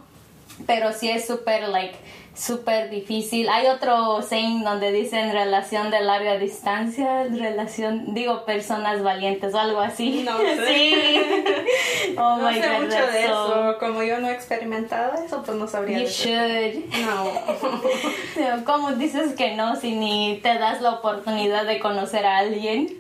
pero 0.66 0.92
sí 0.92 1.10
es 1.10 1.26
súper, 1.26 1.68
like, 1.68 1.96
súper 2.36 2.90
difícil. 2.90 3.48
Hay 3.48 3.66
otro 3.66 4.20
saying 4.22 4.62
donde 4.62 4.92
dicen 4.92 5.32
relación 5.32 5.90
de 5.90 6.00
larga 6.02 6.36
distancia, 6.38 7.24
relación, 7.24 8.14
digo, 8.14 8.44
personas 8.44 9.02
valientes 9.02 9.54
o 9.54 9.58
algo 9.58 9.80
así. 9.80 10.22
No 10.24 10.38
sé. 10.38 10.66
Sí. 10.66 11.20
Oh 12.18 12.36
no 12.38 12.48
my 12.50 12.54
sé 12.60 12.68
God, 12.68 12.76
mucho 12.84 12.88
that's 12.96 13.12
de 13.12 13.26
so- 13.26 13.70
eso, 13.70 13.78
como 13.78 14.02
yo 14.02 14.18
no 14.20 14.28
he 14.28 14.32
experimentado 14.32 15.12
eso, 15.22 15.42
pues 15.42 15.58
no 15.58 15.66
sabría 15.66 15.98
You 15.98 16.06
should. 16.08 16.84
No. 17.04 18.64
¿Cómo 18.64 18.92
dices 18.92 19.34
que 19.34 19.54
no 19.54 19.76
si 19.76 19.94
ni 19.96 20.38
te 20.42 20.56
das 20.58 20.80
la 20.80 20.92
oportunidad 20.92 21.64
de 21.66 21.78
conocer 21.80 22.24
a 22.24 22.38
alguien? 22.38 22.96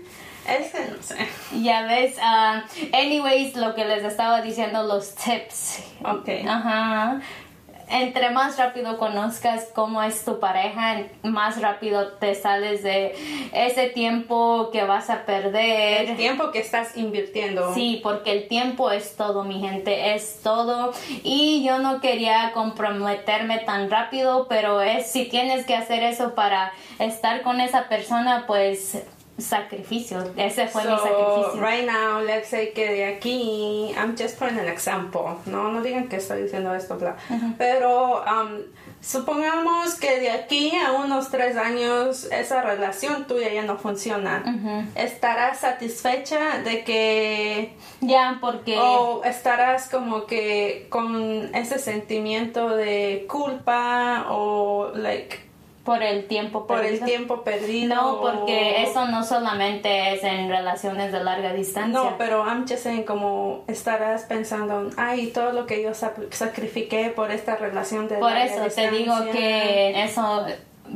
Ese 0.46 0.88
no 0.90 1.02
sé. 1.02 1.16
Ya 1.62 1.86
ves, 1.86 2.16
ah, 2.20 2.64
anyways, 2.92 3.56
lo 3.56 3.74
que 3.74 3.84
les 3.84 4.04
estaba 4.04 4.42
diciendo, 4.42 4.82
los 4.82 5.14
tips. 5.14 5.78
Ok. 6.04 6.28
Ajá. 6.46 7.20
Entre 7.88 8.30
más 8.30 8.58
rápido 8.58 8.98
conozcas 8.98 9.68
cómo 9.74 10.02
es 10.02 10.24
tu 10.24 10.40
pareja, 10.40 11.02
más 11.22 11.60
rápido 11.60 12.08
te 12.14 12.34
sales 12.34 12.82
de 12.82 13.14
ese 13.52 13.88
tiempo 13.88 14.70
que 14.72 14.82
vas 14.84 15.08
a 15.08 15.24
perder. 15.24 16.10
El 16.10 16.16
tiempo 16.16 16.50
que 16.50 16.58
estás 16.58 16.96
invirtiendo. 16.96 17.74
Sí, 17.74 18.00
porque 18.02 18.32
el 18.32 18.48
tiempo 18.48 18.90
es 18.90 19.16
todo, 19.16 19.44
mi 19.44 19.60
gente, 19.60 20.14
es 20.14 20.40
todo. 20.42 20.92
Y 21.22 21.64
yo 21.64 21.78
no 21.78 22.00
quería 22.00 22.52
comprometerme 22.52 23.58
tan 23.58 23.90
rápido, 23.90 24.46
pero 24.48 24.80
es 24.80 25.06
si 25.10 25.26
tienes 25.26 25.64
que 25.64 25.76
hacer 25.76 26.02
eso 26.02 26.34
para 26.34 26.72
estar 26.98 27.42
con 27.42 27.60
esa 27.60 27.88
persona, 27.88 28.44
pues 28.46 29.04
sacrificio. 29.38 30.18
Ese 30.36 30.66
fue 30.66 30.82
mi 30.82 30.96
sacrificio. 30.96 31.60
right 31.60 31.86
now, 31.86 32.20
let's 32.20 32.48
say 32.48 32.72
que 32.72 32.86
de 32.86 33.04
aquí, 33.04 33.92
I'm 33.96 34.16
just 34.16 34.38
putting 34.38 34.58
an 34.58 34.68
example, 34.68 35.38
no, 35.46 35.70
no 35.72 35.82
digan 35.82 36.08
que 36.08 36.16
estoy 36.16 36.42
diciendo 36.42 36.74
esto, 36.74 36.96
bla. 36.96 37.16
Pero 37.58 38.24
um, 38.24 38.62
supongamos 39.00 39.94
que 39.96 40.20
de 40.20 40.30
aquí 40.30 40.72
a 40.74 40.92
unos 40.92 41.30
tres 41.30 41.56
años 41.56 42.24
esa 42.32 42.62
relación 42.62 43.26
tuya 43.26 43.52
ya 43.52 43.62
no 43.62 43.76
funciona. 43.76 44.42
¿Estarás 44.94 45.60
satisfecha 45.60 46.58
de 46.58 46.84
que 46.84 47.76
Ya, 48.00 48.38
porque 48.40 48.76
o 48.78 49.22
estarás 49.24 49.88
como 49.88 50.26
que 50.26 50.86
con 50.88 51.54
ese 51.54 51.78
sentimiento 51.78 52.70
de 52.70 53.26
culpa 53.28 54.26
o 54.30 54.92
like 54.94 55.45
por 55.86 56.02
el 56.02 56.26
tiempo 56.26 56.66
por 56.66 56.80
el 56.80 56.84
perdido. 56.84 57.06
tiempo 57.06 57.42
perdido? 57.42 57.94
No, 57.94 58.20
porque 58.20 58.74
o- 58.84 58.90
eso 58.90 59.06
no 59.06 59.24
solamente 59.24 60.12
es 60.14 60.22
en 60.24 60.50
relaciones 60.50 61.12
de 61.12 61.24
larga 61.24 61.54
distancia. 61.54 61.98
No, 61.98 62.18
pero 62.18 62.44
I'm 62.44 62.66
just 62.68 62.82
saying 62.82 63.04
como 63.04 63.64
estarás 63.68 64.24
pensando, 64.24 64.90
ay, 64.98 65.28
todo 65.28 65.52
lo 65.52 65.64
que 65.66 65.82
yo 65.82 65.90
sac- 65.92 66.30
sacrifiqué 66.32 67.08
por 67.16 67.30
esta 67.30 67.56
relación 67.56 68.08
de 68.08 68.16
Por 68.16 68.32
larga 68.32 68.44
eso 68.66 68.74
te 68.74 68.90
digo 68.90 69.14
distancia". 69.14 69.32
que 69.32 70.02
eso 70.04 70.44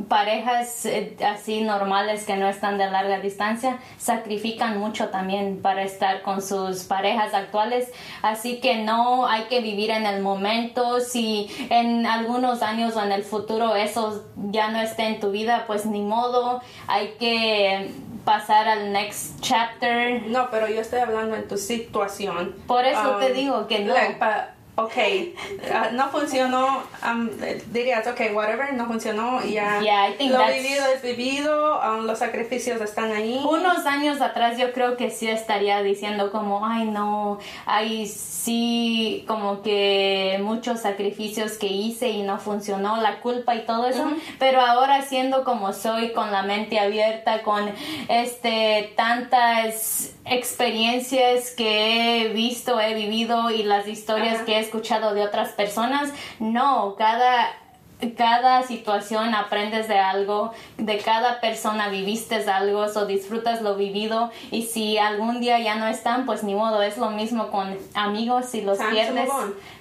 parejas 0.07 0.85
eh, 0.85 1.15
así 1.25 1.61
normales 1.61 2.25
que 2.25 2.35
no 2.37 2.47
están 2.47 2.77
de 2.77 2.89
larga 2.89 3.19
distancia 3.19 3.79
sacrifican 3.97 4.77
mucho 4.77 5.09
también 5.09 5.61
para 5.61 5.83
estar 5.83 6.21
con 6.21 6.41
sus 6.41 6.83
parejas 6.83 7.33
actuales 7.33 7.91
así 8.21 8.59
que 8.59 8.77
no 8.77 9.27
hay 9.27 9.43
que 9.43 9.61
vivir 9.61 9.89
en 9.91 10.05
el 10.05 10.21
momento 10.21 10.99
si 10.99 11.49
en 11.69 12.05
algunos 12.05 12.61
años 12.61 12.95
o 12.95 13.03
en 13.03 13.11
el 13.11 13.23
futuro 13.23 13.75
eso 13.75 14.25
ya 14.51 14.69
no 14.69 14.81
esté 14.81 15.03
en 15.07 15.19
tu 15.19 15.31
vida 15.31 15.65
pues 15.67 15.85
ni 15.85 16.01
modo 16.01 16.61
hay 16.87 17.15
que 17.19 17.91
pasar 18.25 18.67
al 18.67 18.91
next 18.93 19.41
chapter 19.41 20.21
No, 20.27 20.49
pero 20.51 20.67
yo 20.67 20.81
estoy 20.81 20.99
hablando 20.99 21.35
en 21.35 21.47
tu 21.47 21.57
situación. 21.57 22.55
Por 22.67 22.85
eso 22.85 23.15
Um, 23.15 23.19
te 23.19 23.33
digo 23.33 23.65
que 23.67 23.79
no. 23.79 23.93
like, 23.95 24.19
pa- 24.81 24.85
ok, 24.85 25.73
ah, 25.73 25.89
no 25.93 26.09
funcionó, 26.09 26.83
um, 27.05 27.29
dirías, 27.71 28.05
ok, 28.07 28.21
whatever, 28.33 28.73
no 28.73 28.85
funcionó, 28.87 29.41
ya. 29.43 29.79
Yeah, 29.81 30.09
I 30.09 30.13
think 30.13 30.31
lo 30.31 30.39
that's- 30.39 30.61
vivido 30.61 30.85
es 30.95 31.01
vivido, 31.01 31.79
um, 31.79 32.05
los 32.05 32.19
sacrificios 32.19 32.81
están 32.81 33.11
ahí. 33.11 33.41
Unos 33.47 33.85
años 33.85 34.21
atrás 34.21 34.57
yo 34.57 34.71
creo 34.73 34.97
que 34.97 35.09
sí 35.11 35.27
estaría 35.29 35.81
diciendo 35.83 36.31
como, 36.31 36.65
ay 36.65 36.85
no, 36.85 37.39
ay 37.65 38.07
sí, 38.07 39.23
como 39.27 39.61
que 39.61 40.39
muchos 40.43 40.79
sacrificios 40.81 41.53
que 41.53 41.67
hice 41.67 42.09
y 42.09 42.23
no 42.23 42.39
funcionó, 42.39 42.97
la 42.97 43.19
culpa 43.19 43.55
y 43.55 43.65
todo 43.65 43.87
eso, 43.87 44.05
pero 44.39 44.61
ahora 44.61 45.01
siendo 45.03 45.43
como 45.43 45.73
soy, 45.73 46.11
con 46.11 46.31
la 46.31 46.41
mente 46.43 46.79
abierta, 46.79 47.43
con 47.43 47.71
este 48.09 48.93
tantas 48.95 50.13
experiencias 50.25 51.51
que 51.51 52.21
he 52.25 52.29
visto, 52.29 52.79
he 52.79 52.93
vivido 52.93 53.49
y 53.51 53.63
las 53.63 53.87
historias 53.87 54.41
que 54.43 54.55
he 54.55 54.59
escuchado 54.71 55.13
de 55.13 55.23
otras 55.23 55.49
personas, 55.49 56.13
no, 56.39 56.95
cada 56.97 57.49
cada 58.17 58.63
situación 58.63 59.35
aprendes 59.35 59.87
de 59.87 59.99
algo, 59.99 60.51
de 60.77 60.97
cada 60.97 61.39
persona 61.39 61.89
viviste 61.89 62.43
algo, 62.49 62.87
o 62.95 63.05
disfrutas 63.05 63.61
lo 63.61 63.75
vivido 63.75 64.31
y 64.49 64.63
si 64.63 64.97
algún 64.97 65.39
día 65.39 65.59
ya 65.59 65.75
no 65.75 65.87
están, 65.87 66.25
pues 66.25 66.43
ni 66.43 66.55
modo, 66.55 66.81
es 66.81 66.97
lo 66.97 67.11
mismo 67.11 67.51
con 67.51 67.77
amigos, 67.93 68.47
si 68.47 68.61
los 68.61 68.79
Time 68.79 68.89
pierdes, 68.89 69.29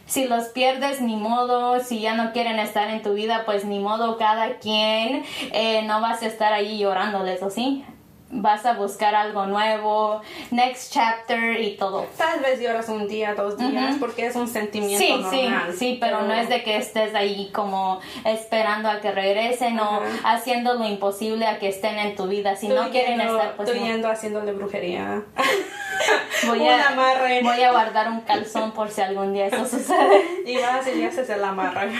si 0.05 0.27
los 0.27 0.49
pierdes 0.49 1.01
ni 1.01 1.17
modo, 1.17 1.81
si 1.81 2.01
ya 2.01 2.13
no 2.13 2.33
quieren 2.33 2.59
estar 2.59 2.91
en 2.91 3.01
tu 3.01 3.15
vida, 3.15 3.45
pues 3.47 3.65
ni 3.65 3.79
modo, 3.79 4.19
cada 4.19 4.59
quien, 4.59 5.25
eh, 5.53 5.81
no 5.85 6.03
vas 6.03 6.21
a 6.21 6.27
estar 6.27 6.53
ahí 6.53 6.79
llorándoles, 6.79 7.43
¿o 7.43 7.49
sí? 7.49 7.87
Vas 8.33 8.65
a 8.65 8.75
buscar 8.75 9.15
algo 9.17 9.47
nuevo, 9.47 10.21
next 10.53 10.93
chapter 10.93 11.61
y 11.61 11.77
todo. 11.77 12.07
Tal 12.17 12.39
vez 12.39 12.61
lloras 12.61 12.89
un 12.89 13.09
día, 13.09 13.35
dos 13.35 13.59
días, 13.59 13.97
porque 13.99 14.27
es 14.27 14.37
un 14.37 14.47
sentimiento 14.47 15.05
Sí, 15.05 15.13
normal. 15.21 15.73
sí, 15.73 15.77
sí, 15.79 15.99
pero 16.01 16.23
no 16.23 16.33
es 16.33 16.49
de 16.49 16.63
que 16.63 16.77
estés 16.77 17.13
ahí 17.17 17.51
como 17.53 18.01
esperando 18.25 18.89
a 18.89 19.01
que 19.01 19.11
regresen 19.11 19.81
o 19.81 20.01
haciendo 20.25 20.75
lo 20.75 20.85
imposible 20.87 21.45
a 21.47 21.59
que 21.59 21.69
estén 21.69 21.99
en 21.99 22.15
tu 22.15 22.29
vida. 22.29 22.55
Si 22.55 22.69
no 22.69 22.91
quieren 22.91 23.19
yendo- 23.19 23.37
estar, 23.37 23.57
pues 23.57 23.69
tú 23.73 23.77
no. 23.79 23.85
yendo 23.85 24.09
haciéndole 24.09 24.53
brujería. 24.53 25.23
voy, 26.47 26.69
a, 26.69 26.89
amarre. 26.89 27.41
voy 27.43 27.61
a 27.63 27.73
guardar 27.73 28.11
un 28.11 28.21
calzón 28.21 28.71
por 28.73 28.91
si 28.91 29.01
algún 29.03 29.33
día 29.35 29.47
eso 29.49 29.67
sucede. 29.67 30.23
y 30.47 30.57
vas 30.59 30.87
y 30.87 31.03
haces 31.05 31.29
el 31.31 31.43
amarre. 31.43 31.91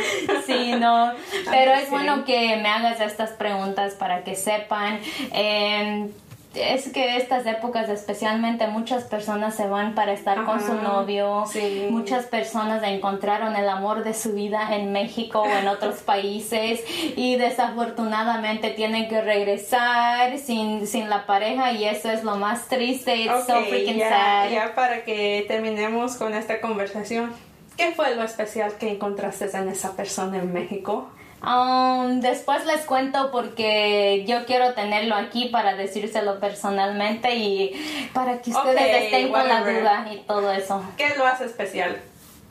Sí, 0.47 0.75
no, 0.79 1.13
pero 1.51 1.73
es 1.73 1.85
sí. 1.87 1.91
bueno 1.91 2.25
que 2.25 2.57
me 2.57 2.69
hagas 2.69 3.01
estas 3.01 3.31
preguntas 3.31 3.95
para 3.95 4.23
que 4.23 4.37
sepan. 4.37 5.01
Eh, 5.33 6.09
es 6.55 6.89
que 6.93 7.17
estas 7.17 7.47
épocas 7.47 7.89
especialmente 7.89 8.67
muchas 8.67 9.05
personas 9.05 9.55
se 9.55 9.69
van 9.69 9.95
para 9.95 10.13
estar 10.13 10.45
con 10.45 10.61
su 10.61 10.73
Ajá, 10.73 10.83
novio, 10.83 11.45
sí. 11.47 11.87
muchas 11.91 12.27
personas 12.27 12.83
encontraron 12.83 13.55
el 13.55 13.69
amor 13.69 14.03
de 14.03 14.15
su 14.15 14.33
vida 14.33 14.75
en 14.75 14.91
México 14.91 15.43
o 15.43 15.47
en 15.49 15.69
otros 15.69 15.97
países 16.05 16.81
y 17.17 17.37
desafortunadamente 17.37 18.71
tienen 18.71 19.09
que 19.09 19.21
regresar 19.21 20.39
sin, 20.39 20.87
sin 20.87 21.09
la 21.09 21.27
pareja 21.27 21.73
y 21.73 21.85
eso 21.85 22.11
es 22.11 22.25
lo 22.25 22.37
más 22.37 22.67
triste, 22.69 23.15
it's 23.17 23.47
so 23.47 23.59
Ok, 23.59 23.67
freaking 23.69 23.99
ya, 23.99 24.09
sad. 24.11 24.51
ya 24.51 24.75
para 24.75 25.05
que 25.05 25.45
terminemos 25.47 26.17
con 26.17 26.35
esta 26.35 26.61
conversación. 26.61 27.33
¿Qué 27.77 27.93
fue 27.93 28.15
lo 28.15 28.23
especial 28.25 28.75
que 28.79 28.91
encontraste 28.91 29.47
en 29.57 29.69
esa 29.69 29.97
persona 29.97 30.39
en 30.39 30.53
México? 30.53 31.09
Um, 31.43 32.21
después 32.21 32.67
les 32.67 32.85
cuento 32.85 33.31
porque 33.31 34.25
yo 34.29 34.45
quiero 34.45 34.75
tenerlo 34.75 35.15
aquí 35.15 35.47
para 35.47 35.75
decírselo 35.75 36.39
personalmente 36.39 37.35
y 37.35 37.73
para 38.13 38.43
que 38.43 38.51
ustedes 38.51 38.77
Ok, 38.77 39.03
estén 39.05 39.33
con 39.33 39.49
la 39.49 39.61
duda 39.61 40.07
y 40.13 40.19
todo 40.19 40.53
eso. 40.53 40.83
¿Qué 40.99 41.15
lo 41.17 41.27
hace 41.27 41.47
especial? 41.47 41.99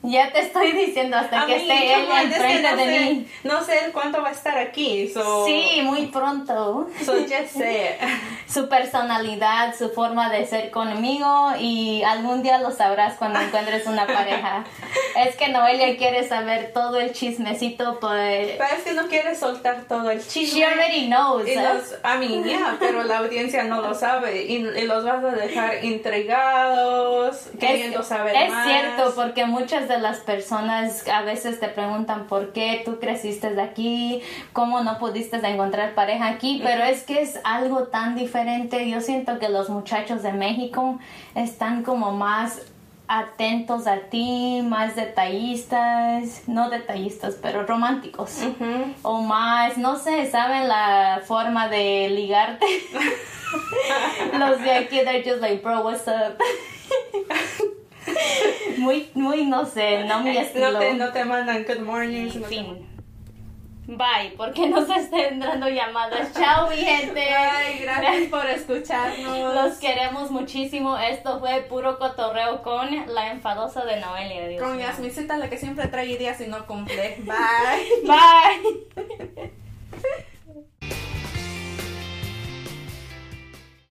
Ya 0.01 0.31
te 0.31 0.39
estoy 0.39 0.71
diciendo 0.71 1.17
hasta 1.17 1.41
A 1.41 1.45
que 1.45 1.55
mí, 1.57 1.61
esté 1.61 1.93
es 1.93 2.07
que 2.07 2.21
enfrente 2.21 2.71
no 2.71 2.77
de 2.77 2.83
sé, 2.85 2.99
mí. 2.99 3.27
No 3.43 3.63
sé 3.63 3.89
cuánto 3.91 4.21
va 4.21 4.29
a 4.29 4.31
estar 4.31 4.57
aquí. 4.57 5.09
So, 5.09 5.45
Sí, 5.45 5.81
muy 5.83 6.05
pronto. 6.07 6.89
So 7.03 7.17
it. 7.17 7.29
Su 8.47 8.67
personalidad, 8.69 9.75
su 9.77 9.89
forma 9.89 10.29
de 10.31 10.45
ser 10.45 10.71
conmigo 10.71 11.51
y 11.59 12.01
algún 12.03 12.41
día 12.41 12.57
lo 12.59 12.71
sabrás 12.71 13.15
cuando 13.15 13.39
encuentres 13.39 13.85
una 13.87 14.07
pareja. 14.07 14.63
Es 15.17 15.35
que 15.35 15.49
Noelia 15.49 15.97
quiere 15.97 16.25
saber 16.25 16.71
todo 16.73 16.97
el 16.99 17.11
chismecito, 17.11 17.99
pues... 17.99 18.51
Pero 18.57 18.75
es 18.77 18.83
que 18.83 18.93
no 18.93 19.07
quiere 19.07 19.35
soltar 19.35 19.83
todo 19.87 20.09
el 20.11 20.25
chisme. 20.25 20.59
She 20.59 20.63
already 20.65 21.07
knows. 21.07 21.45
Y 21.45 21.51
¿eh? 21.51 21.61
los, 21.61 21.91
I 22.03 22.17
mean, 22.19 22.43
yeah, 22.45 22.77
pero 22.79 23.03
la 23.03 23.17
audiencia 23.17 23.63
no 23.63 23.81
lo 23.81 23.93
sabe 23.93 24.43
y, 24.43 24.55
y 24.57 24.81
los 24.85 25.03
vas 25.03 25.23
a 25.23 25.31
dejar 25.31 25.83
intrigados, 25.83 27.49
queriendo 27.59 28.01
es, 28.01 28.07
saber 28.07 28.35
es 28.35 28.49
más. 28.49 28.67
cierto, 28.67 29.13
porque 29.15 29.45
muchas 29.45 29.88
de 29.89 29.99
las 29.99 30.19
personas 30.19 31.05
a 31.07 31.23
veces 31.23 31.59
te 31.59 31.67
preguntan 31.67 32.27
por 32.27 32.53
qué 32.53 32.81
tú 32.85 32.99
creciste 32.99 33.53
de 33.53 33.61
aquí, 33.61 34.21
cómo 34.53 34.81
no 34.81 34.97
pudiste 34.99 35.35
encontrar 35.37 35.95
pareja 35.95 36.29
aquí, 36.29 36.61
pero 36.63 36.83
es 36.83 37.03
que 37.03 37.21
es 37.21 37.39
algo 37.43 37.87
tan 37.87 38.15
diferente. 38.15 38.89
Yo 38.89 39.01
siento 39.01 39.39
que 39.39 39.49
los 39.49 39.69
muchachos 39.69 40.23
de 40.23 40.31
México 40.31 40.99
están 41.35 41.83
como 41.83 42.11
más 42.11 42.61
atentos 43.09 43.87
a 43.87 44.01
ti, 44.01 44.61
más 44.63 44.95
detallistas, 44.95 46.47
no 46.47 46.69
detallistas, 46.69 47.35
pero 47.41 47.65
románticos. 47.65 48.43
O 49.01 49.21
más, 49.23 49.77
no 49.77 49.97
sé, 49.97 50.29
saben 50.29 50.67
la 50.67 51.21
forma 51.25 51.67
de 51.67 52.09
ligarte. 52.11 52.65
Los 54.37 54.61
de 54.61 54.71
aquí, 54.71 54.99
they're 55.03 55.23
just 55.23 55.41
like, 55.41 55.63
bro, 55.63 55.81
what's 55.81 56.07
up? 56.07 56.37
muy, 58.77 59.09
muy, 59.13 59.45
no 59.45 59.65
sé, 59.65 60.03
no 60.05 60.21
mi 60.21 60.37
estilo. 60.37 60.71
No 60.71 60.79
te, 60.79 60.93
no 60.93 61.11
te 61.11 61.25
mandan 61.25 61.63
good 61.63 61.79
mornings. 61.79 62.35
En 62.35 62.43
fin. 62.45 62.89
Bye, 63.87 64.35
porque 64.37 64.67
no 64.67 64.85
se 64.85 64.93
estén 64.99 65.39
dando 65.39 65.67
llamadas. 65.67 66.31
Chao, 66.33 66.69
mi 66.69 66.75
gente. 66.77 67.21
Ay, 67.21 67.79
gracias 67.79 68.27
por 68.29 68.45
escucharnos. 68.45 69.55
Los 69.55 69.77
queremos 69.79 70.29
muchísimo. 70.29 70.95
Esto 70.97 71.39
fue 71.39 71.61
puro 71.61 71.97
cotorreo 71.97 72.61
con 72.61 72.87
la 73.13 73.31
enfadosa 73.31 73.85
de 73.85 73.99
Noelia. 73.99 74.47
Dios 74.47 74.61
Con 74.61 74.77
mío. 74.77 74.85
Yasmicita, 74.85 75.37
la 75.37 75.49
que 75.49 75.57
siempre 75.57 75.87
trae 75.87 76.05
ideas 76.05 76.39
y 76.41 76.47
no 76.47 76.67
cumple. 76.67 77.17
Bye. 77.25 78.07
Bye. 78.95 79.51